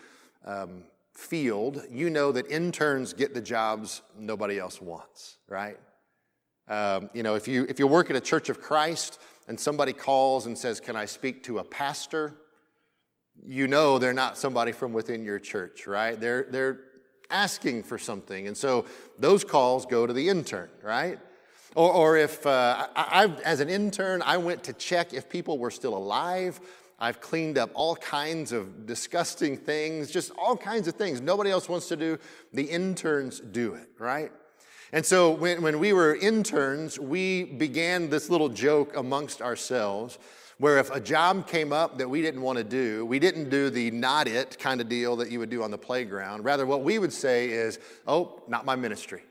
um, 0.46 0.84
field, 1.14 1.84
you 1.90 2.10
know 2.10 2.32
that 2.32 2.50
interns 2.50 3.14
get 3.14 3.34
the 3.34 3.42
jobs 3.42 4.02
nobody 4.18 4.60
else 4.60 4.82
wants, 4.82 5.38
right? 5.48 5.78
Um, 6.68 7.10
you 7.14 7.24
know, 7.24 7.36
if 7.36 7.48
you 7.48 7.66
if 7.68 7.80
you 7.80 7.88
work 7.88 8.10
at 8.10 8.16
a 8.16 8.22
Church 8.22 8.50
of 8.50 8.62
Christ 8.62 9.20
and 9.48 9.60
somebody 9.60 9.94
calls 9.94 10.46
and 10.46 10.58
says, 10.58 10.80
"Can 10.80 10.96
I 10.96 11.06
speak 11.06 11.44
to 11.44 11.60
a 11.60 11.64
pastor?" 11.64 12.36
You 13.44 13.68
know 13.68 13.98
they're 13.98 14.14
not 14.14 14.38
somebody 14.38 14.72
from 14.72 14.94
within 14.94 15.24
your 15.24 15.40
church, 15.40 15.88
right? 15.88 16.20
They're 16.20 16.48
they're 16.50 16.80
asking 17.30 17.84
for 17.84 17.98
something, 17.98 18.48
and 18.48 18.56
so 18.56 18.86
those 19.18 19.44
calls 19.44 19.86
go 19.86 20.06
to 20.06 20.14
the 20.14 20.30
intern, 20.30 20.70
right? 20.84 21.20
Or, 21.76 21.92
or 21.92 22.18
if 22.18 22.46
uh, 22.46 22.88
I, 22.96 23.26
I, 23.26 23.42
as 23.44 23.62
an 23.62 23.70
intern, 23.70 24.22
I 24.22 24.38
went 24.38 24.64
to 24.66 24.74
check 24.74 25.14
if 25.14 25.30
people 25.30 25.58
were 25.58 25.72
still 25.72 25.96
alive 25.96 26.60
I've 27.02 27.20
cleaned 27.20 27.58
up 27.58 27.72
all 27.74 27.96
kinds 27.96 28.52
of 28.52 28.86
disgusting 28.86 29.58
things, 29.58 30.12
just 30.12 30.32
all 30.38 30.56
kinds 30.56 30.88
of 30.88 30.94
things 30.94 31.20
nobody 31.20 31.50
else 31.50 31.68
wants 31.68 31.88
to 31.88 31.96
do. 31.96 32.20
The 32.54 32.64
interns 32.64 33.40
do 33.40 33.74
it, 33.74 33.90
right? 33.98 34.32
And 34.94 35.04
so 35.04 35.32
when, 35.32 35.64
when 35.64 35.80
we 35.80 35.94
were 35.94 36.16
interns, 36.16 37.00
we 37.00 37.46
began 37.46 38.12
this 38.12 38.30
little 38.30 38.50
joke 38.50 38.96
amongst 38.96 39.42
ourselves 39.42 40.20
where 40.60 40.78
if 40.78 40.92
a 40.92 41.00
job 41.00 41.48
came 41.48 41.74
up 41.74 41.98
that 41.98 42.08
we 42.08 42.22
didn't 42.22 42.44
want 42.44 42.60
to 42.60 42.64
do, 42.64 43.04
we 43.08 43.18
didn't 43.18 43.50
do 43.50 43.72
the 43.72 43.90
not 43.90 44.28
it 44.28 44.60
kind 44.60 44.80
of 44.80 44.88
deal 44.88 45.16
that 45.16 45.32
you 45.32 45.40
would 45.40 45.50
do 45.50 45.64
on 45.64 45.72
the 45.72 45.78
playground. 45.78 46.46
Rather, 46.46 46.68
what 46.68 46.84
we 46.84 47.00
would 47.00 47.12
say 47.12 47.50
is, 47.50 47.80
oh, 48.06 48.44
not 48.48 48.64
my 48.64 48.76
ministry, 48.76 49.24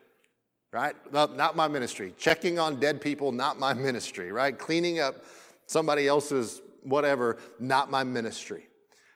right? 0.73 0.97
Not 1.13 1.55
my 1.55 1.69
ministry. 1.69 2.15
Checking 2.19 2.59
on 2.59 2.81
dead 2.81 3.01
people, 3.01 3.31
not 3.31 3.61
my 3.61 3.75
ministry, 3.75 4.33
right? 4.33 4.59
Cleaning 4.59 4.99
up 4.99 5.25
somebody 5.67 6.09
else's 6.09 6.63
whatever, 6.83 7.39
not 7.59 7.91
my 7.91 8.05
ministry. 8.05 8.67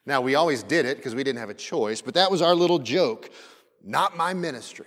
Now, 0.06 0.20
we 0.20 0.34
always 0.34 0.62
did 0.62 0.84
it 0.84 0.98
because 0.98 1.14
we 1.14 1.24
didn't 1.24 1.38
have 1.38 1.50
a 1.50 1.54
choice, 1.54 2.02
but 2.02 2.14
that 2.14 2.30
was 2.30 2.42
our 2.42 2.54
little 2.54 2.78
joke 2.78 3.30
not 3.84 4.16
my 4.16 4.34
ministry. 4.34 4.86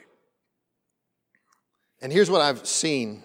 And 2.01 2.11
here's 2.11 2.29
what 2.29 2.41
I've 2.41 2.65
seen 2.65 3.23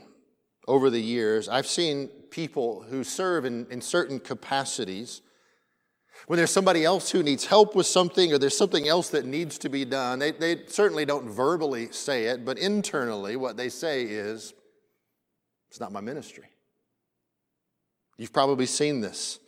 over 0.69 0.91
the 0.91 1.01
years 1.01 1.49
I've 1.49 1.67
seen 1.67 2.09
people 2.31 2.83
who 2.83 3.05
serve 3.05 3.45
in, 3.45 3.67
in 3.71 3.81
certain 3.81 4.21
capacities. 4.21 5.23
When 6.29 6.37
there's 6.37 6.53
somebody 6.53 6.85
else 6.85 7.11
who 7.11 7.23
needs 7.23 7.47
help 7.47 7.75
with 7.75 7.87
something 7.87 8.33
or 8.33 8.39
there's 8.39 8.57
something 8.57 8.87
else 8.87 9.09
that 9.09 9.25
needs 9.25 9.59
to 9.59 9.69
be 9.69 9.85
done, 9.85 10.21
they, 10.21 10.31
they 10.31 10.67
certainly 10.67 11.05
don't 11.05 11.29
verbally 11.29 11.91
say 11.91 12.27
it, 12.27 12.45
but 12.45 12.59
internally, 12.59 13.35
what 13.35 13.57
they 13.57 13.69
say 13.69 14.05
is, 14.05 14.55
It's 15.69 15.81
not 15.81 15.91
my 15.91 16.01
ministry. 16.01 16.45
You've 18.19 18.33
probably 18.33 18.67
seen 18.67 19.01
this. 19.01 19.41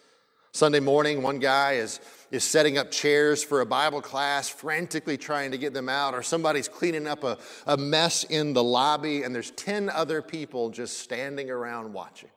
Sunday 0.55 0.79
morning, 0.79 1.21
one 1.21 1.41
guy 1.41 1.73
is, 1.73 1.99
is 2.31 2.45
setting 2.45 2.79
up 2.79 2.93
chairs 2.93 3.43
for 3.43 3.61
a 3.61 3.67
Bible 3.67 4.01
class, 4.01 4.49
frantically 4.49 5.17
trying 5.17 5.51
to 5.51 5.59
get 5.59 5.75
them 5.75 5.89
out, 5.89 6.15
or 6.15 6.23
somebody's 6.23 6.69
cleaning 6.69 7.09
up 7.09 7.25
a, 7.25 7.39
a 7.67 7.77
mess 7.77 8.23
in 8.23 8.53
the 8.53 8.63
lobby, 8.63 9.25
and 9.25 9.35
there's 9.35 9.51
10 9.51 9.91
other 9.91 10.23
people 10.23 10.71
just 10.71 11.01
standing 11.01 11.51
around 11.51 11.93
watching. 11.93 12.31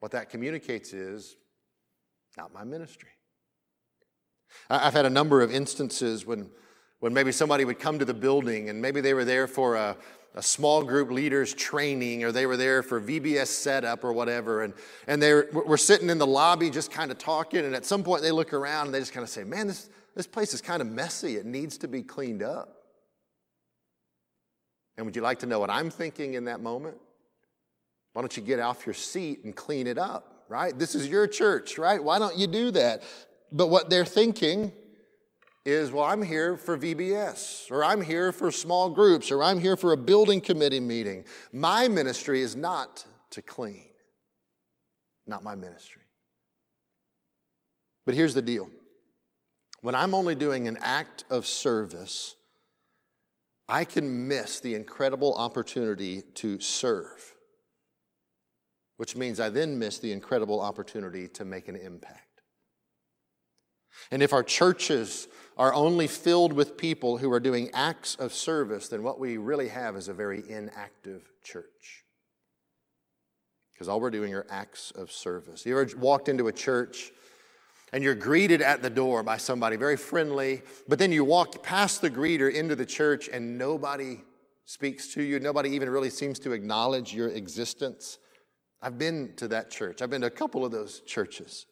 What 0.00 0.10
that 0.12 0.28
communicates 0.28 0.92
is 0.92 1.36
not 2.36 2.52
my 2.52 2.64
ministry. 2.64 3.10
I've 4.68 4.94
had 4.94 5.06
a 5.06 5.10
number 5.10 5.42
of 5.42 5.52
instances 5.52 6.26
when, 6.26 6.50
when 6.98 7.14
maybe 7.14 7.30
somebody 7.30 7.64
would 7.64 7.78
come 7.78 8.00
to 8.00 8.04
the 8.04 8.14
building 8.14 8.68
and 8.68 8.82
maybe 8.82 9.00
they 9.00 9.14
were 9.14 9.24
there 9.24 9.46
for 9.46 9.76
a, 9.76 9.96
a 10.36 10.42
small 10.42 10.84
group 10.84 11.10
leaders 11.10 11.54
training 11.54 12.22
or 12.22 12.30
they 12.30 12.44
were 12.44 12.58
there 12.58 12.82
for 12.82 13.00
VBS 13.00 13.46
setup 13.46 14.04
or 14.04 14.12
whatever. 14.12 14.62
And, 14.62 14.74
and 15.06 15.20
they 15.20 15.32
were, 15.32 15.48
were 15.50 15.78
sitting 15.78 16.10
in 16.10 16.18
the 16.18 16.26
lobby 16.26 16.68
just 16.68 16.90
kind 16.90 17.10
of 17.10 17.16
talking. 17.16 17.64
And 17.64 17.74
at 17.74 17.86
some 17.86 18.04
point 18.04 18.22
they 18.22 18.30
look 18.30 18.52
around 18.52 18.86
and 18.86 18.94
they 18.94 19.00
just 19.00 19.14
kind 19.14 19.24
of 19.24 19.30
say, 19.30 19.44
man, 19.44 19.66
this, 19.66 19.88
this 20.14 20.26
place 20.26 20.52
is 20.52 20.60
kind 20.60 20.82
of 20.82 20.88
messy. 20.88 21.36
It 21.36 21.46
needs 21.46 21.78
to 21.78 21.88
be 21.88 22.02
cleaned 22.02 22.42
up. 22.42 22.82
And 24.98 25.06
would 25.06 25.16
you 25.16 25.22
like 25.22 25.38
to 25.40 25.46
know 25.46 25.58
what 25.58 25.70
I'm 25.70 25.90
thinking 25.90 26.34
in 26.34 26.44
that 26.44 26.60
moment? 26.60 26.98
Why 28.12 28.22
don't 28.22 28.36
you 28.36 28.42
get 28.42 28.60
off 28.60 28.86
your 28.86 28.94
seat 28.94 29.44
and 29.44 29.56
clean 29.56 29.86
it 29.86 29.98
up, 29.98 30.44
right? 30.48 30.78
This 30.78 30.94
is 30.94 31.08
your 31.08 31.26
church, 31.26 31.78
right? 31.78 32.02
Why 32.02 32.18
don't 32.18 32.36
you 32.36 32.46
do 32.46 32.70
that? 32.72 33.02
But 33.52 33.68
what 33.68 33.88
they're 33.88 34.04
thinking 34.04 34.72
is, 35.66 35.90
well, 35.90 36.04
I'm 36.04 36.22
here 36.22 36.56
for 36.56 36.78
VBS, 36.78 37.70
or 37.72 37.84
I'm 37.84 38.00
here 38.00 38.30
for 38.30 38.52
small 38.52 38.88
groups, 38.88 39.32
or 39.32 39.42
I'm 39.42 39.58
here 39.58 39.76
for 39.76 39.92
a 39.92 39.96
building 39.96 40.40
committee 40.40 40.80
meeting. 40.80 41.24
My 41.52 41.88
ministry 41.88 42.40
is 42.40 42.54
not 42.54 43.04
to 43.30 43.42
clean, 43.42 43.88
not 45.26 45.42
my 45.42 45.56
ministry. 45.56 46.02
But 48.04 48.14
here's 48.14 48.34
the 48.34 48.42
deal 48.42 48.70
when 49.80 49.94
I'm 49.94 50.14
only 50.14 50.36
doing 50.36 50.68
an 50.68 50.78
act 50.80 51.24
of 51.30 51.46
service, 51.46 52.36
I 53.68 53.84
can 53.84 54.28
miss 54.28 54.60
the 54.60 54.76
incredible 54.76 55.34
opportunity 55.34 56.22
to 56.34 56.60
serve, 56.60 57.34
which 58.96 59.16
means 59.16 59.40
I 59.40 59.48
then 59.48 59.78
miss 59.78 59.98
the 59.98 60.12
incredible 60.12 60.60
opportunity 60.60 61.26
to 61.28 61.44
make 61.44 61.66
an 61.66 61.74
impact. 61.74 62.42
And 64.10 64.22
if 64.22 64.32
our 64.32 64.42
churches 64.42 65.26
are 65.56 65.72
only 65.72 66.06
filled 66.06 66.52
with 66.52 66.76
people 66.76 67.18
who 67.18 67.32
are 67.32 67.40
doing 67.40 67.70
acts 67.72 68.14
of 68.16 68.32
service, 68.32 68.88
then 68.88 69.02
what 69.02 69.18
we 69.18 69.38
really 69.38 69.68
have 69.68 69.96
is 69.96 70.08
a 70.08 70.14
very 70.14 70.42
inactive 70.48 71.30
church. 71.42 72.04
Because 73.72 73.88
all 73.88 74.00
we're 74.00 74.10
doing 74.10 74.34
are 74.34 74.46
acts 74.50 74.90
of 74.90 75.10
service. 75.10 75.64
You 75.64 75.78
ever 75.78 75.96
walked 75.98 76.28
into 76.28 76.48
a 76.48 76.52
church 76.52 77.12
and 77.92 78.02
you're 78.02 78.14
greeted 78.14 78.60
at 78.60 78.82
the 78.82 78.90
door 78.90 79.22
by 79.22 79.36
somebody 79.38 79.76
very 79.76 79.96
friendly, 79.96 80.62
but 80.88 80.98
then 80.98 81.12
you 81.12 81.24
walk 81.24 81.62
past 81.62 82.00
the 82.00 82.10
greeter 82.10 82.52
into 82.52 82.76
the 82.76 82.86
church 82.86 83.28
and 83.32 83.56
nobody 83.56 84.22
speaks 84.66 85.14
to 85.14 85.22
you, 85.22 85.38
nobody 85.38 85.70
even 85.70 85.88
really 85.88 86.10
seems 86.10 86.38
to 86.40 86.52
acknowledge 86.52 87.14
your 87.14 87.28
existence? 87.28 88.18
I've 88.82 88.98
been 88.98 89.32
to 89.36 89.48
that 89.48 89.70
church, 89.70 90.02
I've 90.02 90.10
been 90.10 90.20
to 90.22 90.26
a 90.26 90.30
couple 90.30 90.64
of 90.64 90.72
those 90.72 91.00
churches. 91.00 91.66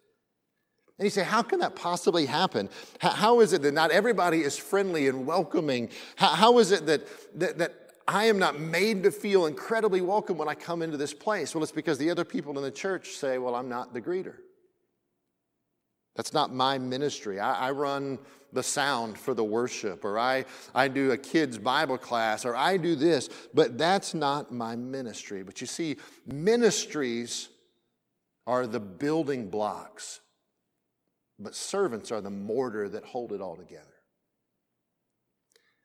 And 0.98 1.04
you 1.06 1.10
say, 1.10 1.24
how 1.24 1.42
can 1.42 1.58
that 1.58 1.74
possibly 1.74 2.26
happen? 2.26 2.68
how 3.00 3.40
is 3.40 3.52
it 3.52 3.62
that 3.62 3.74
not 3.74 3.90
everybody 3.90 4.42
is 4.42 4.56
friendly 4.56 5.08
and 5.08 5.26
welcoming? 5.26 5.90
how 6.16 6.58
is 6.58 6.70
it 6.70 6.86
that, 6.86 7.06
that, 7.38 7.58
that 7.58 7.74
I 8.06 8.26
am 8.26 8.38
not 8.38 8.60
made 8.60 9.02
to 9.02 9.10
feel 9.10 9.46
incredibly 9.46 10.00
welcome 10.00 10.38
when 10.38 10.48
I 10.48 10.54
come 10.54 10.82
into 10.82 10.96
this 10.96 11.12
place? 11.12 11.54
Well, 11.54 11.64
it's 11.64 11.72
because 11.72 11.98
the 11.98 12.10
other 12.10 12.24
people 12.24 12.56
in 12.56 12.62
the 12.62 12.70
church 12.70 13.10
say, 13.10 13.38
well, 13.38 13.56
I'm 13.56 13.68
not 13.68 13.92
the 13.92 14.00
greeter. 14.00 14.36
That's 16.14 16.32
not 16.32 16.54
my 16.54 16.78
ministry. 16.78 17.40
I, 17.40 17.68
I, 17.68 17.70
run 17.72 18.20
the 18.52 18.62
sound 18.62 19.18
for 19.18 19.34
the 19.34 19.42
worship, 19.42 20.04
or 20.04 20.16
I, 20.16 20.44
I 20.72 20.86
do 20.86 21.10
a 21.10 21.18
kid's 21.18 21.58
Bible 21.58 21.98
class, 21.98 22.44
or 22.44 22.54
I 22.54 22.76
do 22.76 22.94
this, 22.94 23.28
but 23.52 23.76
that's 23.76 24.14
not 24.14 24.52
my 24.52 24.76
ministry. 24.76 25.42
But 25.42 25.60
you 25.60 25.66
see, 25.66 25.96
ministries 26.24 27.48
are 28.46 28.68
the 28.68 28.78
building 28.78 29.50
blocks 29.50 30.20
but 31.44 31.54
servants 31.54 32.10
are 32.10 32.20
the 32.20 32.30
mortar 32.30 32.88
that 32.88 33.04
hold 33.04 33.32
it 33.32 33.40
all 33.40 33.56
together. 33.56 33.84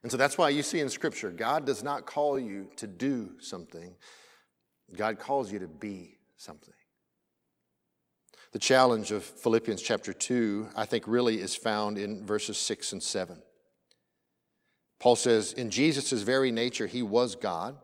And 0.02 0.12
so 0.12 0.18
that's 0.18 0.38
why 0.38 0.50
you 0.50 0.64
see 0.64 0.80
in 0.80 0.90
Scripture, 0.90 1.30
God 1.30 1.66
does 1.66 1.84
not 1.84 2.06
call 2.06 2.40
you 2.40 2.70
to 2.78 2.88
do 2.88 3.32
something, 3.40 3.96
God 4.96 5.20
calls 5.20 5.52
you 5.52 5.60
to 5.60 5.68
be 5.68 6.18
something. 6.38 6.74
The 8.52 8.60
challenge 8.60 9.12
of 9.12 9.24
Philippians 9.24 9.82
chapter 9.82 10.12
2, 10.12 10.70
I 10.76 10.86
think, 10.86 11.04
really 11.06 11.40
is 11.40 11.56
found 11.56 12.00
in 12.00 12.26
verses 12.26 12.58
6 12.58 12.94
and 12.94 13.04
7. 13.04 13.40
Paul 15.00 15.16
says, 15.16 15.54
In 15.54 15.70
Jesus' 15.70 16.24
very 16.24 16.52
nature, 16.52 16.88
he 16.88 17.04
was 17.04 17.36
God 17.36 17.78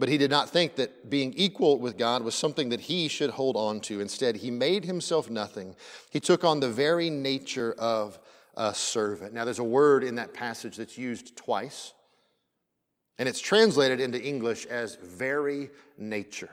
but 0.00 0.08
he 0.08 0.16
did 0.16 0.30
not 0.30 0.48
think 0.48 0.76
that 0.76 1.10
being 1.10 1.34
equal 1.34 1.78
with 1.78 1.98
God 1.98 2.22
was 2.22 2.34
something 2.34 2.70
that 2.70 2.80
he 2.80 3.06
should 3.06 3.30
hold 3.30 3.54
on 3.54 3.80
to. 3.82 4.00
Instead, 4.00 4.36
he 4.36 4.50
made 4.50 4.86
himself 4.86 5.28
nothing. 5.28 5.76
He 6.10 6.20
took 6.20 6.42
on 6.42 6.58
the 6.58 6.70
very 6.70 7.10
nature 7.10 7.74
of 7.78 8.18
a 8.56 8.74
servant. 8.74 9.34
Now, 9.34 9.44
there's 9.44 9.58
a 9.58 9.64
word 9.64 10.02
in 10.02 10.14
that 10.14 10.32
passage 10.32 10.78
that's 10.78 10.96
used 10.96 11.36
twice, 11.36 11.92
and 13.18 13.28
it's 13.28 13.40
translated 13.40 14.00
into 14.00 14.20
English 14.20 14.64
as 14.66 14.94
very 14.96 15.68
nature. 15.98 16.50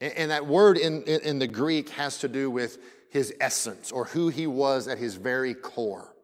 And 0.00 0.30
that 0.30 0.46
word 0.46 0.78
in, 0.78 1.02
in 1.02 1.38
the 1.38 1.46
Greek 1.46 1.90
has 1.90 2.18
to 2.20 2.28
do 2.28 2.50
with 2.50 2.78
his 3.10 3.34
essence 3.40 3.92
or 3.92 4.06
who 4.06 4.30
he 4.30 4.46
was 4.46 4.88
at 4.88 4.96
his 4.96 5.16
very 5.16 5.52
core. 5.52 6.14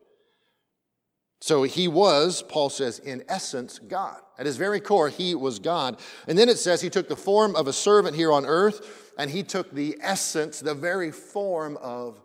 So 1.47 1.63
he 1.63 1.87
was, 1.87 2.43
Paul 2.43 2.71
says, 2.71 2.99
in 2.99 3.23
essence, 3.29 3.79
God. 3.79 4.21
At 4.37 4.47
his 4.47 4.57
very 4.57 4.81
core, 4.81 5.09
he 5.09 5.37
was 5.37 5.61
God. 5.61 6.01
And 6.27 6.37
then 6.37 6.49
it 6.49 6.59
says 6.59 6.81
he 6.81 6.91
took 6.91 7.09
the 7.09 7.15
form 7.15 7.55
of 7.55 7.69
a 7.69 7.73
servant 7.73 8.17
here 8.17 8.33
on 8.33 8.45
earth, 8.45 9.13
and 9.17 9.31
he 9.31 9.45
took 9.45 9.71
the 9.71 9.97
essence, 10.01 10.59
the 10.59 10.75
very 10.75 11.13
form 11.13 11.77
of 11.77 12.21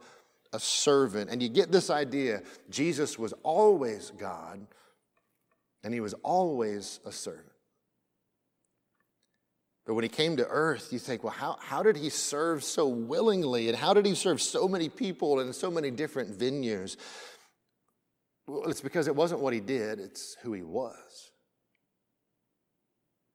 a 0.53 0.59
servant. 0.59 1.29
And 1.29 1.39
you 1.39 1.49
get 1.49 1.71
this 1.71 1.91
idea 1.91 2.41
Jesus 2.71 3.19
was 3.19 3.31
always 3.43 4.11
God, 4.17 4.65
and 5.83 5.93
he 5.93 5.99
was 5.99 6.15
always 6.23 6.99
a 7.05 7.11
servant. 7.11 7.45
But 9.85 9.95
when 9.95 10.03
he 10.03 10.09
came 10.09 10.37
to 10.37 10.47
earth, 10.47 10.93
you 10.93 10.99
think, 10.99 11.23
well, 11.23 11.33
how, 11.33 11.57
how 11.59 11.83
did 11.83 11.97
he 11.97 12.09
serve 12.09 12.63
so 12.63 12.87
willingly? 12.87 13.67
And 13.67 13.77
how 13.77 13.93
did 13.93 14.05
he 14.05 14.15
serve 14.15 14.41
so 14.41 14.67
many 14.67 14.89
people 14.89 15.39
in 15.41 15.53
so 15.53 15.69
many 15.69 15.91
different 15.91 16.37
venues? 16.37 16.97
Well, 18.51 18.69
it's 18.69 18.81
because 18.81 19.07
it 19.07 19.15
wasn't 19.15 19.39
what 19.39 19.53
he 19.53 19.61
did, 19.61 19.99
it's 19.99 20.35
who 20.41 20.51
he 20.51 20.61
was. 20.61 21.31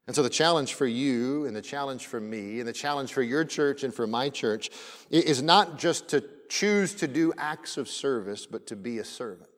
And 0.06 0.14
so, 0.14 0.22
the 0.22 0.28
challenge 0.28 0.74
for 0.74 0.86
you, 0.86 1.46
and 1.46 1.56
the 1.56 1.62
challenge 1.62 2.04
for 2.04 2.20
me, 2.20 2.58
and 2.58 2.68
the 2.68 2.72
challenge 2.74 3.14
for 3.14 3.22
your 3.22 3.42
church 3.42 3.82
and 3.82 3.94
for 3.94 4.06
my 4.06 4.28
church 4.28 4.68
is 5.10 5.42
not 5.42 5.78
just 5.78 6.08
to 6.08 6.22
choose 6.50 6.94
to 6.96 7.08
do 7.08 7.32
acts 7.38 7.78
of 7.78 7.88
service, 7.88 8.44
but 8.44 8.66
to 8.66 8.76
be 8.76 8.98
a 8.98 9.04
servant. 9.04 9.48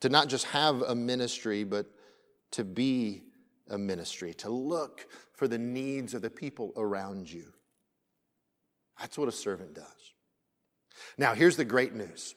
To 0.00 0.08
not 0.08 0.28
just 0.28 0.46
have 0.46 0.82
a 0.82 0.94
ministry, 0.94 1.62
but 1.62 1.86
to 2.50 2.64
be 2.64 3.22
a 3.68 3.78
ministry, 3.78 4.34
to 4.34 4.50
look 4.50 5.06
for 5.34 5.46
the 5.46 5.58
needs 5.58 6.14
of 6.14 6.22
the 6.22 6.30
people 6.30 6.72
around 6.76 7.30
you. 7.30 7.44
That's 8.98 9.16
what 9.16 9.28
a 9.28 9.32
servant 9.32 9.74
does. 9.74 10.14
Now, 11.16 11.34
here's 11.34 11.56
the 11.56 11.64
great 11.64 11.94
news 11.94 12.34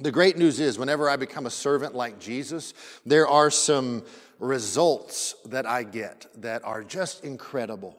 the 0.00 0.12
great 0.12 0.36
news 0.36 0.60
is, 0.60 0.78
whenever 0.78 1.10
I 1.10 1.16
become 1.16 1.46
a 1.46 1.50
servant 1.50 1.94
like 1.94 2.20
Jesus, 2.20 2.72
there 3.04 3.26
are 3.26 3.50
some 3.50 4.04
results 4.38 5.34
that 5.46 5.66
I 5.66 5.82
get 5.82 6.26
that 6.36 6.64
are 6.64 6.84
just 6.84 7.24
incredible. 7.24 7.98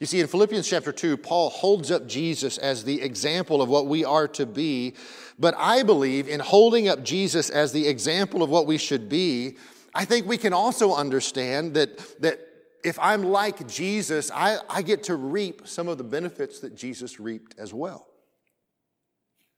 You 0.00 0.06
see, 0.06 0.20
in 0.20 0.26
Philippians 0.26 0.68
chapter 0.68 0.92
2, 0.92 1.16
Paul 1.16 1.50
holds 1.50 1.90
up 1.90 2.06
Jesus 2.06 2.58
as 2.58 2.84
the 2.84 3.00
example 3.00 3.62
of 3.62 3.68
what 3.68 3.86
we 3.86 4.04
are 4.04 4.28
to 4.28 4.44
be. 4.44 4.94
But 5.38 5.54
I 5.56 5.82
believe 5.82 6.28
in 6.28 6.40
holding 6.40 6.88
up 6.88 7.02
Jesus 7.02 7.48
as 7.50 7.72
the 7.72 7.86
example 7.86 8.42
of 8.42 8.50
what 8.50 8.66
we 8.66 8.78
should 8.78 9.08
be, 9.08 9.56
I 9.94 10.04
think 10.04 10.26
we 10.26 10.38
can 10.38 10.52
also 10.52 10.94
understand 10.94 11.74
that, 11.74 12.20
that 12.20 12.40
if 12.82 12.98
I'm 12.98 13.22
like 13.22 13.66
Jesus, 13.66 14.30
I, 14.30 14.58
I 14.68 14.82
get 14.82 15.04
to 15.04 15.16
reap 15.16 15.62
some 15.66 15.88
of 15.88 15.96
the 15.96 16.04
benefits 16.04 16.60
that 16.60 16.74
Jesus 16.74 17.20
reaped 17.20 17.54
as 17.58 17.72
well. 17.72 18.08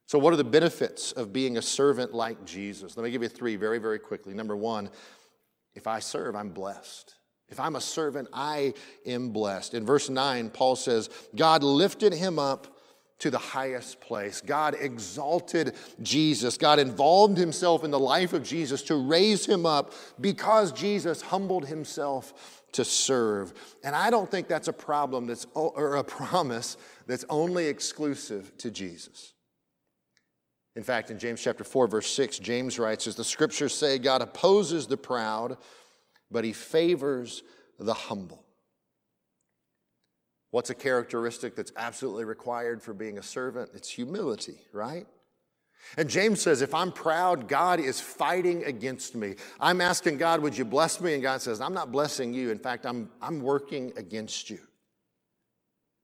So, 0.06 0.18
what 0.20 0.32
are 0.32 0.36
the 0.36 0.44
benefits 0.44 1.12
of 1.12 1.32
being 1.32 1.56
a 1.56 1.62
servant 1.62 2.14
like 2.14 2.44
Jesus? 2.44 2.96
Let 2.96 3.04
me 3.04 3.10
give 3.10 3.22
you 3.22 3.28
three 3.28 3.56
very, 3.56 3.78
very 3.78 3.98
quickly. 3.98 4.34
Number 4.34 4.56
one, 4.56 4.88
if 5.74 5.86
I 5.86 5.98
serve, 5.98 6.36
I'm 6.36 6.50
blessed. 6.50 7.14
If 7.48 7.60
I'm 7.60 7.76
a 7.76 7.80
servant, 7.80 8.28
I 8.32 8.74
am 9.04 9.30
blessed. 9.30 9.74
In 9.74 9.84
verse 9.84 10.08
9, 10.08 10.50
Paul 10.50 10.76
says, 10.76 11.10
God 11.34 11.62
lifted 11.62 12.12
him 12.12 12.38
up 12.38 12.76
to 13.18 13.30
the 13.30 13.38
highest 13.38 14.00
place. 14.00 14.40
God 14.40 14.76
exalted 14.78 15.74
Jesus. 16.02 16.58
God 16.58 16.78
involved 16.78 17.38
himself 17.38 17.82
in 17.82 17.90
the 17.90 17.98
life 17.98 18.32
of 18.32 18.42
Jesus 18.42 18.82
to 18.82 18.96
raise 18.96 19.46
him 19.46 19.64
up 19.64 19.92
because 20.20 20.72
Jesus 20.72 21.22
humbled 21.22 21.66
himself 21.66 22.62
to 22.72 22.84
serve. 22.84 23.54
And 23.82 23.94
I 23.94 24.10
don't 24.10 24.30
think 24.30 24.48
that's 24.48 24.68
a 24.68 24.72
problem 24.72 25.26
that's 25.26 25.46
or 25.54 25.96
a 25.96 26.04
promise 26.04 26.76
that's 27.06 27.24
only 27.30 27.66
exclusive 27.66 28.56
to 28.58 28.70
Jesus. 28.70 29.32
In 30.76 30.82
fact, 30.82 31.10
in 31.10 31.18
James 31.18 31.42
chapter 31.42 31.64
4, 31.64 31.88
verse 31.88 32.06
6, 32.08 32.38
James 32.38 32.78
writes, 32.78 33.06
as 33.06 33.16
the 33.16 33.24
scriptures 33.24 33.74
say, 33.74 33.98
God 33.98 34.20
opposes 34.20 34.86
the 34.86 34.98
proud, 34.98 35.56
but 36.30 36.44
he 36.44 36.52
favors 36.52 37.42
the 37.78 37.94
humble. 37.94 38.44
What's 40.50 40.68
a 40.68 40.74
characteristic 40.74 41.56
that's 41.56 41.72
absolutely 41.76 42.24
required 42.24 42.82
for 42.82 42.92
being 42.92 43.16
a 43.18 43.22
servant? 43.22 43.70
It's 43.74 43.88
humility, 43.88 44.60
right? 44.72 45.06
And 45.96 46.10
James 46.10 46.42
says, 46.42 46.60
if 46.60 46.74
I'm 46.74 46.92
proud, 46.92 47.48
God 47.48 47.80
is 47.80 47.98
fighting 47.98 48.64
against 48.64 49.14
me. 49.14 49.36
I'm 49.58 49.80
asking 49.80 50.18
God, 50.18 50.40
would 50.40 50.58
you 50.58 50.64
bless 50.64 51.00
me? 51.00 51.14
And 51.14 51.22
God 51.22 51.40
says, 51.40 51.60
I'm 51.60 51.74
not 51.74 51.90
blessing 51.90 52.34
you. 52.34 52.50
In 52.50 52.58
fact, 52.58 52.84
I'm, 52.84 53.08
I'm 53.22 53.40
working 53.40 53.92
against 53.96 54.50
you. 54.50 54.58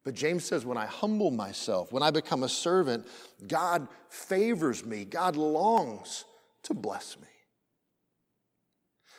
But 0.04 0.14
James 0.14 0.44
says, 0.44 0.66
when 0.66 0.78
I 0.78 0.86
humble 0.86 1.30
myself, 1.30 1.92
when 1.92 2.02
I 2.02 2.10
become 2.10 2.42
a 2.42 2.48
servant, 2.48 3.06
God 3.46 3.86
favors 4.08 4.84
me. 4.84 5.04
God 5.04 5.36
longs 5.36 6.24
to 6.64 6.74
bless 6.74 7.16
me. 7.20 7.28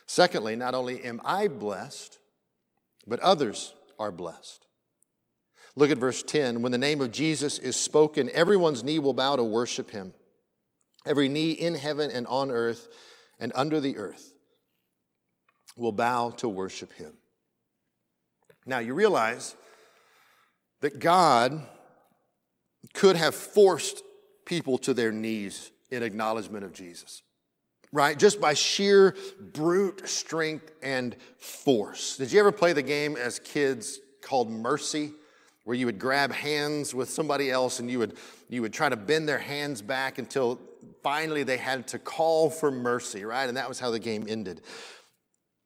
Secondly, 0.06 0.56
not 0.56 0.74
only 0.74 1.02
am 1.02 1.20
I 1.24 1.48
blessed, 1.48 2.18
but 3.06 3.20
others 3.20 3.74
are 3.98 4.12
blessed. 4.12 4.66
Look 5.76 5.90
at 5.90 5.98
verse 5.98 6.22
10. 6.22 6.62
When 6.62 6.72
the 6.72 6.78
name 6.78 7.00
of 7.00 7.10
Jesus 7.10 7.58
is 7.58 7.76
spoken, 7.76 8.30
everyone's 8.32 8.84
knee 8.84 8.98
will 8.98 9.14
bow 9.14 9.36
to 9.36 9.44
worship 9.44 9.90
him. 9.90 10.12
Every 11.06 11.28
knee 11.28 11.52
in 11.52 11.74
heaven 11.74 12.10
and 12.10 12.26
on 12.26 12.50
earth 12.50 12.88
and 13.40 13.52
under 13.54 13.80
the 13.80 13.96
earth 13.96 14.34
will 15.76 15.92
bow 15.92 16.30
to 16.30 16.48
worship 16.48 16.92
him. 16.92 17.14
Now, 18.66 18.78
you 18.78 18.94
realize 18.94 19.56
that 20.84 20.98
God 20.98 21.62
could 22.92 23.16
have 23.16 23.34
forced 23.34 24.02
people 24.44 24.76
to 24.76 24.92
their 24.92 25.10
knees 25.10 25.70
in 25.90 26.02
acknowledgement 26.02 26.62
of 26.62 26.74
Jesus, 26.74 27.22
right? 27.90 28.18
Just 28.18 28.38
by 28.38 28.52
sheer 28.52 29.16
brute 29.54 30.06
strength 30.06 30.72
and 30.82 31.16
force. 31.38 32.18
Did 32.18 32.32
you 32.32 32.38
ever 32.38 32.52
play 32.52 32.74
the 32.74 32.82
game 32.82 33.16
as 33.16 33.38
kids 33.38 33.98
called 34.20 34.50
Mercy? 34.50 35.12
where 35.66 35.74
you 35.74 35.86
would 35.86 35.98
grab 35.98 36.30
hands 36.30 36.94
with 36.94 37.08
somebody 37.08 37.50
else 37.50 37.80
and 37.80 37.90
you 37.90 37.98
would, 37.98 38.18
you 38.50 38.60
would 38.60 38.74
try 38.74 38.86
to 38.86 38.96
bend 38.96 39.26
their 39.26 39.38
hands 39.38 39.80
back 39.80 40.18
until 40.18 40.60
finally 41.02 41.42
they 41.42 41.56
had 41.56 41.88
to 41.88 41.98
call 41.98 42.50
for 42.50 42.70
mercy, 42.70 43.24
right? 43.24 43.48
And 43.48 43.56
that 43.56 43.66
was 43.66 43.80
how 43.80 43.90
the 43.90 43.98
game 43.98 44.26
ended. 44.28 44.60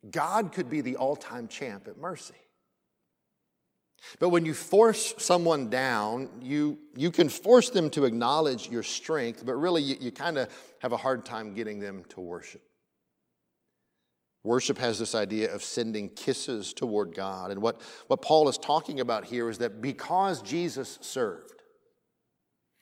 God 0.09 0.53
could 0.53 0.71
be 0.71 0.83
the 0.83 0.95
all 0.95 1.17
time 1.17 1.49
champ 1.49 1.89
at 1.89 1.99
mercy. 1.99 2.37
But 4.19 4.31
when 4.31 4.45
you 4.45 4.55
force 4.55 5.15
someone 5.19 5.69
down, 5.71 6.29
you, 6.41 6.79
you 6.97 7.11
can 7.11 7.29
force 7.29 7.71
them 7.71 7.91
to 7.91 8.05
acknowledge 8.05 8.69
your 8.69 8.83
strength, 8.83 9.45
but 9.45 9.55
really 9.55 9.83
you, 9.83 9.97
you 10.01 10.11
kind 10.11 10.39
of 10.39 10.49
have 10.81 10.93
a 10.93 10.97
hard 10.97 11.25
time 11.25 11.55
getting 11.55 11.81
them 11.81 12.05
to 12.11 12.21
worship. 12.21 12.63
Worship 14.45 14.79
has 14.79 14.99
this 14.99 15.15
idea 15.15 15.53
of 15.55 15.63
sending 15.63 16.09
kisses 16.11 16.73
toward 16.73 17.15
God. 17.15 17.51
And 17.51 17.61
what, 17.61 17.81
what 18.07 18.23
Paul 18.23 18.49
is 18.49 18.57
talking 18.57 19.01
about 19.01 19.25
here 19.25 19.51
is 19.51 19.59
that 19.59 19.83
because 19.83 20.43
Jesus 20.43 20.99
served, 21.03 21.63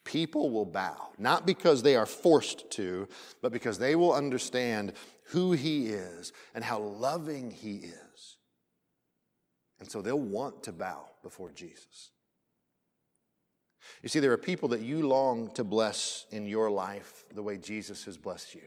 people 0.04 0.50
will 0.50 0.66
bow, 0.66 1.08
not 1.18 1.46
because 1.46 1.82
they 1.82 1.96
are 1.96 2.06
forced 2.06 2.70
to, 2.72 3.08
but 3.42 3.52
because 3.52 3.78
they 3.78 3.96
will 3.96 4.12
understand 4.12 4.92
who 5.30 5.52
he 5.52 5.88
is 5.88 6.32
and 6.54 6.62
how 6.62 6.78
loving 6.78 7.50
he 7.50 7.76
is. 7.76 8.35
And 9.78 9.90
so 9.90 10.00
they'll 10.00 10.18
want 10.18 10.62
to 10.64 10.72
bow 10.72 11.06
before 11.22 11.50
Jesus. 11.50 12.10
You 14.02 14.08
see, 14.08 14.20
there 14.20 14.32
are 14.32 14.38
people 14.38 14.68
that 14.70 14.80
you 14.80 15.06
long 15.06 15.50
to 15.54 15.64
bless 15.64 16.26
in 16.30 16.46
your 16.46 16.70
life 16.70 17.24
the 17.34 17.42
way 17.42 17.56
Jesus 17.56 18.04
has 18.04 18.16
blessed 18.16 18.54
you. 18.54 18.62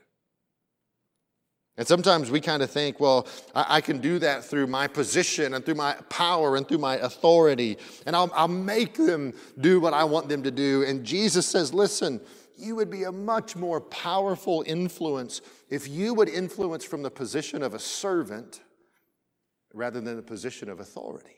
And 1.78 1.88
sometimes 1.88 2.30
we 2.30 2.42
kind 2.42 2.62
of 2.62 2.70
think, 2.70 3.00
well, 3.00 3.26
I, 3.56 3.78
I, 3.78 3.82
can 3.82 4.00
do 4.00 4.20
that 4.20 4.44
through 4.44 4.68
my 4.68 4.86
position 4.88 5.54
and 5.54 5.64
through 5.64 5.76
my 5.76 5.94
power 6.10 6.58
and 6.58 6.68
through 6.68 6.80
my 6.80 6.98
authority, 6.98 7.78
and 8.06 8.18
I'll, 8.18 8.30
I'll 8.34 8.50
make 8.50 8.96
them 8.96 9.34
do 9.62 9.80
what 9.80 9.94
I 9.94 10.04
want 10.04 10.28
them 10.28 10.44
to 10.44 10.52
do. 10.52 10.84
And 10.84 11.06
Jesus 11.06 11.46
says, 11.46 11.74
listen, 11.74 12.20
you 12.58 12.76
would 12.76 12.90
be 12.90 13.04
a 13.04 13.12
much 13.14 13.56
more 13.56 13.80
powerful 13.80 14.62
influence 14.68 15.40
if 15.70 15.88
you 15.88 16.14
would 16.14 16.28
influence 16.28 16.84
from 16.84 17.02
the 17.02 17.10
position 17.10 17.64
of 17.64 17.74
a 17.74 17.80
servant 17.80 18.60
rather 19.74 20.02
than 20.02 20.16
the 20.16 20.22
position 20.22 20.70
of 20.70 20.80
authority. 20.80 21.36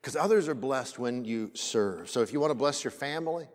Because 0.00 0.16
others 0.16 0.48
are 0.48 0.54
blessed 0.54 0.98
when 0.98 1.24
you 1.24 1.50
serve. 1.54 2.08
So 2.08 2.22
if 2.22 2.32
you 2.32 2.40
want 2.40 2.50
to 2.50 2.54
bless 2.56 2.84
your 2.84 2.92
family, 2.92 3.46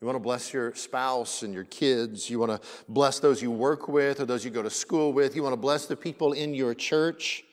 you 0.00 0.06
want 0.06 0.16
to 0.16 0.22
bless 0.22 0.52
your 0.52 0.74
spouse 0.74 1.42
and 1.42 1.54
your 1.54 1.64
kids. 1.64 2.28
You 2.28 2.38
want 2.38 2.50
to 2.52 2.68
bless 2.88 3.20
those 3.20 3.40
you 3.40 3.50
work 3.50 3.88
with 3.88 4.20
or 4.20 4.26
those 4.26 4.44
you 4.44 4.50
go 4.50 4.62
to 4.62 4.68
school 4.68 5.12
with. 5.12 5.34
You 5.34 5.42
want 5.42 5.54
to 5.54 5.60
bless 5.60 5.86
the 5.86 5.96
people 5.96 6.32
in 6.32 6.52
your 6.52 6.74
church. 6.74 7.44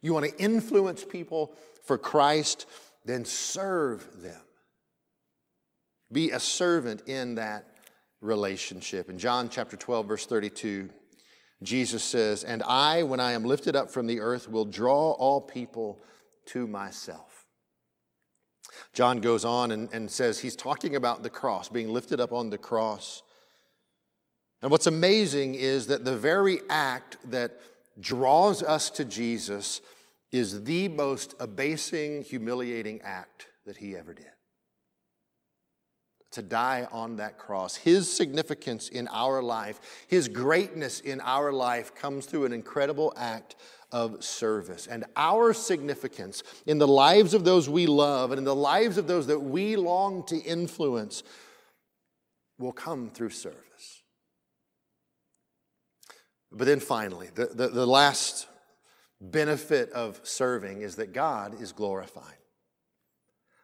You 0.00 0.14
want 0.14 0.26
to 0.26 0.36
influence 0.38 1.04
people 1.04 1.54
for 1.84 1.98
Christ, 1.98 2.66
then 3.04 3.24
serve 3.24 4.22
them. 4.22 4.40
Be 6.10 6.30
a 6.30 6.40
servant 6.40 7.02
in 7.08 7.34
that 7.34 7.66
relationship. 8.20 9.10
In 9.10 9.18
John 9.18 9.48
chapter 9.48 9.76
12, 9.76 10.06
verse 10.06 10.26
32, 10.26 10.88
Jesus 11.62 12.02
says, 12.02 12.44
And 12.44 12.62
I, 12.62 13.02
when 13.02 13.20
I 13.20 13.32
am 13.32 13.44
lifted 13.44 13.76
up 13.76 13.90
from 13.90 14.06
the 14.06 14.20
earth, 14.20 14.50
will 14.50 14.64
draw 14.64 15.12
all 15.12 15.40
people 15.40 16.02
to 16.46 16.66
myself. 16.66 17.46
John 18.92 19.20
goes 19.20 19.44
on 19.44 19.70
and, 19.70 19.88
and 19.92 20.10
says 20.10 20.38
he's 20.38 20.56
talking 20.56 20.96
about 20.96 21.22
the 21.22 21.30
cross, 21.30 21.68
being 21.68 21.92
lifted 21.92 22.20
up 22.20 22.32
on 22.32 22.50
the 22.50 22.58
cross. 22.58 23.22
And 24.60 24.70
what's 24.70 24.86
amazing 24.86 25.54
is 25.54 25.86
that 25.88 26.04
the 26.04 26.16
very 26.16 26.60
act 26.68 27.16
that 27.30 27.60
draws 28.00 28.62
us 28.62 28.90
to 28.90 29.04
Jesus 29.04 29.80
is 30.30 30.64
the 30.64 30.88
most 30.88 31.34
abasing, 31.40 32.22
humiliating 32.22 33.00
act 33.02 33.48
that 33.66 33.76
he 33.76 33.96
ever 33.96 34.14
did. 34.14 34.31
To 36.32 36.42
die 36.42 36.88
on 36.90 37.16
that 37.16 37.36
cross. 37.36 37.76
His 37.76 38.10
significance 38.10 38.88
in 38.88 39.06
our 39.08 39.42
life, 39.42 39.80
his 40.08 40.28
greatness 40.28 41.00
in 41.00 41.20
our 41.20 41.52
life 41.52 41.94
comes 41.94 42.24
through 42.24 42.46
an 42.46 42.52
incredible 42.52 43.12
act 43.16 43.56
of 43.92 44.24
service. 44.24 44.86
And 44.86 45.04
our 45.14 45.52
significance 45.52 46.42
in 46.66 46.78
the 46.78 46.88
lives 46.88 47.34
of 47.34 47.44
those 47.44 47.68
we 47.68 47.86
love 47.86 48.30
and 48.30 48.38
in 48.38 48.44
the 48.44 48.54
lives 48.54 48.96
of 48.96 49.06
those 49.06 49.26
that 49.26 49.40
we 49.40 49.76
long 49.76 50.24
to 50.26 50.38
influence 50.38 51.22
will 52.58 52.72
come 52.72 53.10
through 53.10 53.30
service. 53.30 54.02
But 56.50 56.66
then 56.66 56.80
finally, 56.80 57.28
the, 57.34 57.46
the, 57.46 57.68
the 57.68 57.86
last 57.86 58.46
benefit 59.20 59.90
of 59.92 60.20
serving 60.22 60.82
is 60.82 60.96
that 60.96 61.12
God 61.12 61.60
is 61.60 61.72
glorified. 61.72 62.36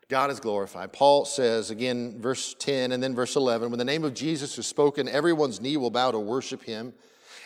God 0.08 0.30
is 0.30 0.40
glorified. 0.40 0.92
Paul 0.92 1.26
says, 1.26 1.70
again, 1.70 2.18
verse 2.18 2.54
10 2.58 2.92
and 2.92 3.02
then 3.02 3.14
verse 3.14 3.36
11, 3.36 3.70
when 3.70 3.78
the 3.78 3.84
name 3.84 4.04
of 4.04 4.14
Jesus 4.14 4.56
is 4.56 4.66
spoken, 4.66 5.06
everyone's 5.06 5.60
knee 5.60 5.76
will 5.76 5.90
bow 5.90 6.10
to 6.10 6.18
worship 6.18 6.62
him. 6.62 6.94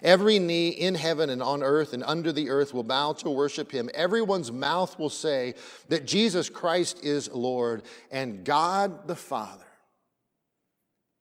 Every 0.01 0.39
knee 0.39 0.69
in 0.69 0.95
heaven 0.95 1.31
and 1.31 1.43
on 1.43 1.63
earth 1.63 1.93
and 1.93 2.03
under 2.05 2.33
the 2.33 2.51
earth 2.51 2.73
will 2.73 2.83
bow 2.83 3.13
to 3.15 3.31
worship 3.31 3.71
him. 3.71 3.91
Everyone's 3.95 4.51
mouth 4.51 4.99
will 4.99 5.11
say 5.11 5.55
that 5.89 6.07
Jesus 6.07 6.49
Christ 6.49 7.05
is 7.05 7.31
Lord, 7.33 7.83
and 8.11 8.45
God 8.45 9.07
the 9.07 9.17
Father 9.17 9.65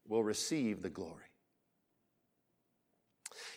will 0.07 0.23
receive 0.23 0.81
the 0.81 0.89
glory. 0.89 1.23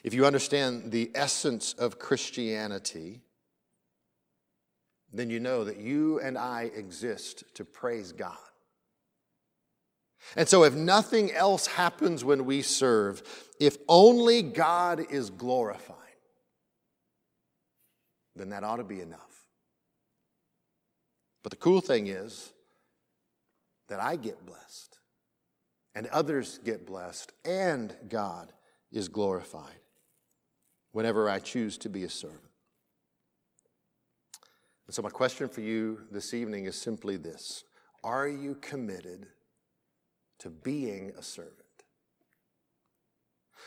If 0.03 0.12
you 0.12 0.27
understand 0.27 0.92
the 0.92 1.11
essence 1.14 1.73
of 1.75 1.99
Christianity, 1.99 3.23
then 5.14 5.31
you 5.31 5.38
know 5.38 5.64
that 5.64 5.79
you 5.79 6.18
and 6.20 6.37
I 6.37 6.70
exist 6.74 7.44
to 7.55 7.64
praise 7.64 8.12
God. 8.12 8.37
And 10.37 10.48
so, 10.48 10.64
if 10.64 10.74
nothing 10.74 11.33
else 11.33 11.66
happens 11.66 12.24
when 12.24 12.46
we 12.46 12.62
serve, 12.62 13.22
if 13.61 13.77
only 13.88 14.42
God 14.42 15.05
is 15.11 15.31
glorified, 15.31 15.98
then 18.35 18.48
that 18.48 18.64
ought 18.64 18.77
to 18.77 18.85
be 18.85 19.00
enough. 19.00 19.20
But 21.42 21.50
the 21.50 21.57
cool 21.57 21.81
thing 21.81 22.07
is 22.07 22.53
that 23.88 24.00
I 24.00 24.16
get 24.16 24.44
blessed, 24.46 24.98
and 25.94 26.07
others 26.07 26.59
get 26.64 26.87
blessed, 26.87 27.33
and 27.44 27.94
God 28.09 28.53
is 28.90 29.09
glorified 29.09 29.79
whenever 30.92 31.29
I 31.29 31.38
choose 31.38 31.77
to 31.79 31.90
be 31.90 32.05
a 32.05 32.09
servant. 32.09 32.54
So, 34.90 35.03
my 35.03 35.11
question 35.11 35.49
for 35.49 35.62
you 35.62 36.01
this 36.11 36.35
evening 36.35 36.66
is 36.66 36.81
simply 36.81 37.16
this 37.16 37.64
Are 38.03 38.29
you 38.29 38.57
committed 38.57 39.27
to 40.40 40.51
being 40.51 41.12
a 41.18 41.23
servant? 41.23 41.59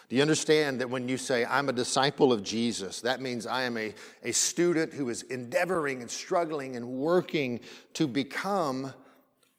Do 0.09 0.15
you 0.15 0.21
understand 0.21 0.79
that 0.79 0.89
when 0.89 1.09
you 1.09 1.17
say, 1.17 1.43
I'm 1.43 1.67
a 1.67 1.73
disciple 1.73 2.31
of 2.31 2.41
Jesus, 2.41 3.01
that 3.01 3.19
means 3.19 3.45
I 3.45 3.63
am 3.63 3.77
a, 3.77 3.93
a 4.23 4.31
student 4.31 4.93
who 4.93 5.09
is 5.09 5.23
endeavoring 5.23 6.01
and 6.01 6.09
struggling 6.09 6.77
and 6.77 6.87
working 6.87 7.59
to 7.95 8.07
become 8.07 8.93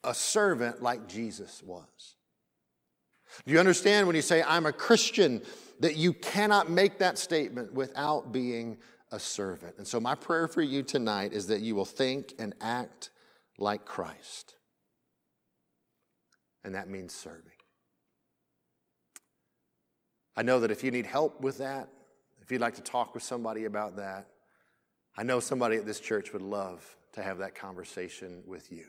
a 0.04 0.14
servant 0.14 0.80
like 0.80 1.06
Jesus 1.06 1.62
was? 1.62 2.14
Do 3.44 3.52
you 3.52 3.60
understand 3.60 4.06
when 4.06 4.16
you 4.16 4.22
say, 4.22 4.42
I'm 4.42 4.64
a 4.64 4.72
Christian, 4.72 5.42
that 5.80 5.96
you 5.96 6.14
cannot 6.14 6.70
make 6.70 6.98
that 6.98 7.18
statement 7.18 7.74
without 7.74 8.32
being 8.32 8.78
a 9.10 9.18
servant? 9.18 9.74
And 9.78 9.86
so, 9.86 10.00
my 10.00 10.14
prayer 10.14 10.48
for 10.48 10.62
you 10.62 10.82
tonight 10.82 11.32
is 11.32 11.46
that 11.48 11.60
you 11.60 11.74
will 11.74 11.84
think 11.84 12.34
and 12.38 12.54
act 12.60 13.10
like 13.58 13.84
Christ. 13.84 14.54
And 16.64 16.74
that 16.74 16.88
means 16.88 17.14
serving. 17.14 17.52
I 20.36 20.42
know 20.42 20.60
that 20.60 20.70
if 20.70 20.84
you 20.84 20.90
need 20.90 21.06
help 21.06 21.40
with 21.40 21.58
that, 21.58 21.88
if 22.40 22.52
you'd 22.52 22.60
like 22.60 22.76
to 22.76 22.82
talk 22.82 23.14
with 23.14 23.22
somebody 23.22 23.64
about 23.64 23.96
that, 23.96 24.28
I 25.16 25.22
know 25.22 25.40
somebody 25.40 25.76
at 25.76 25.84
this 25.84 25.98
church 25.98 26.32
would 26.32 26.42
love 26.42 26.96
to 27.12 27.22
have 27.22 27.38
that 27.38 27.54
conversation 27.54 28.42
with 28.46 28.70
you. 28.70 28.86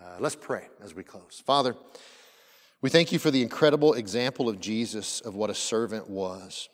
Uh, 0.00 0.16
let's 0.20 0.34
pray 0.34 0.68
as 0.82 0.94
we 0.94 1.02
close. 1.02 1.42
Father, 1.44 1.76
we 2.80 2.90
thank 2.90 3.12
you 3.12 3.18
for 3.18 3.30
the 3.30 3.42
incredible 3.42 3.94
example 3.94 4.48
of 4.48 4.58
Jesus 4.58 5.20
of 5.20 5.34
what 5.34 5.50
a 5.50 5.54
servant 5.54 6.08
was. 6.08 6.68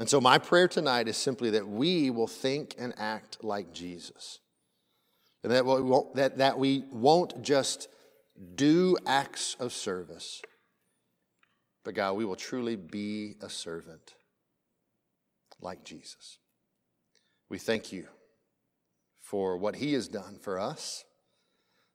And 0.00 0.08
so, 0.08 0.18
my 0.18 0.38
prayer 0.38 0.66
tonight 0.66 1.08
is 1.08 1.18
simply 1.18 1.50
that 1.50 1.68
we 1.68 2.08
will 2.08 2.26
think 2.26 2.74
and 2.78 2.94
act 2.96 3.44
like 3.44 3.74
Jesus. 3.74 4.38
And 5.44 5.52
that 5.52 5.66
we 5.66 5.82
won't, 5.82 6.14
that, 6.14 6.38
that 6.38 6.58
we 6.58 6.84
won't 6.90 7.42
just 7.42 7.88
do 8.54 8.96
acts 9.06 9.56
of 9.60 9.74
service, 9.74 10.40
but 11.84 11.94
God, 11.94 12.14
we 12.14 12.24
will 12.24 12.36
truly 12.36 12.76
be 12.76 13.34
a 13.42 13.50
servant 13.50 14.14
like 15.60 15.84
Jesus. 15.84 16.38
We 17.50 17.58
thank 17.58 17.92
you 17.92 18.06
for 19.20 19.58
what 19.58 19.76
he 19.76 19.92
has 19.92 20.08
done 20.08 20.38
for 20.40 20.58
us, 20.58 21.04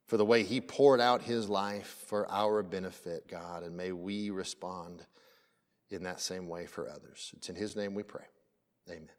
for 0.08 0.18
the 0.18 0.26
way 0.26 0.44
he 0.44 0.62
poured 0.62 1.02
out 1.02 1.24
his 1.24 1.50
life 1.50 2.04
for 2.08 2.30
our 2.32 2.62
benefit, 2.62 3.28
God, 3.28 3.64
and 3.64 3.76
may 3.76 3.92
we 3.92 4.30
respond 4.30 5.04
in 5.90 6.04
that 6.04 6.20
same 6.20 6.48
way 6.48 6.66
for 6.66 6.90
others. 6.90 7.32
It's 7.38 7.50
in 7.50 7.56
his 7.56 7.76
name 7.76 7.94
we 7.94 8.04
pray. 8.04 8.26
Amen. 8.90 9.10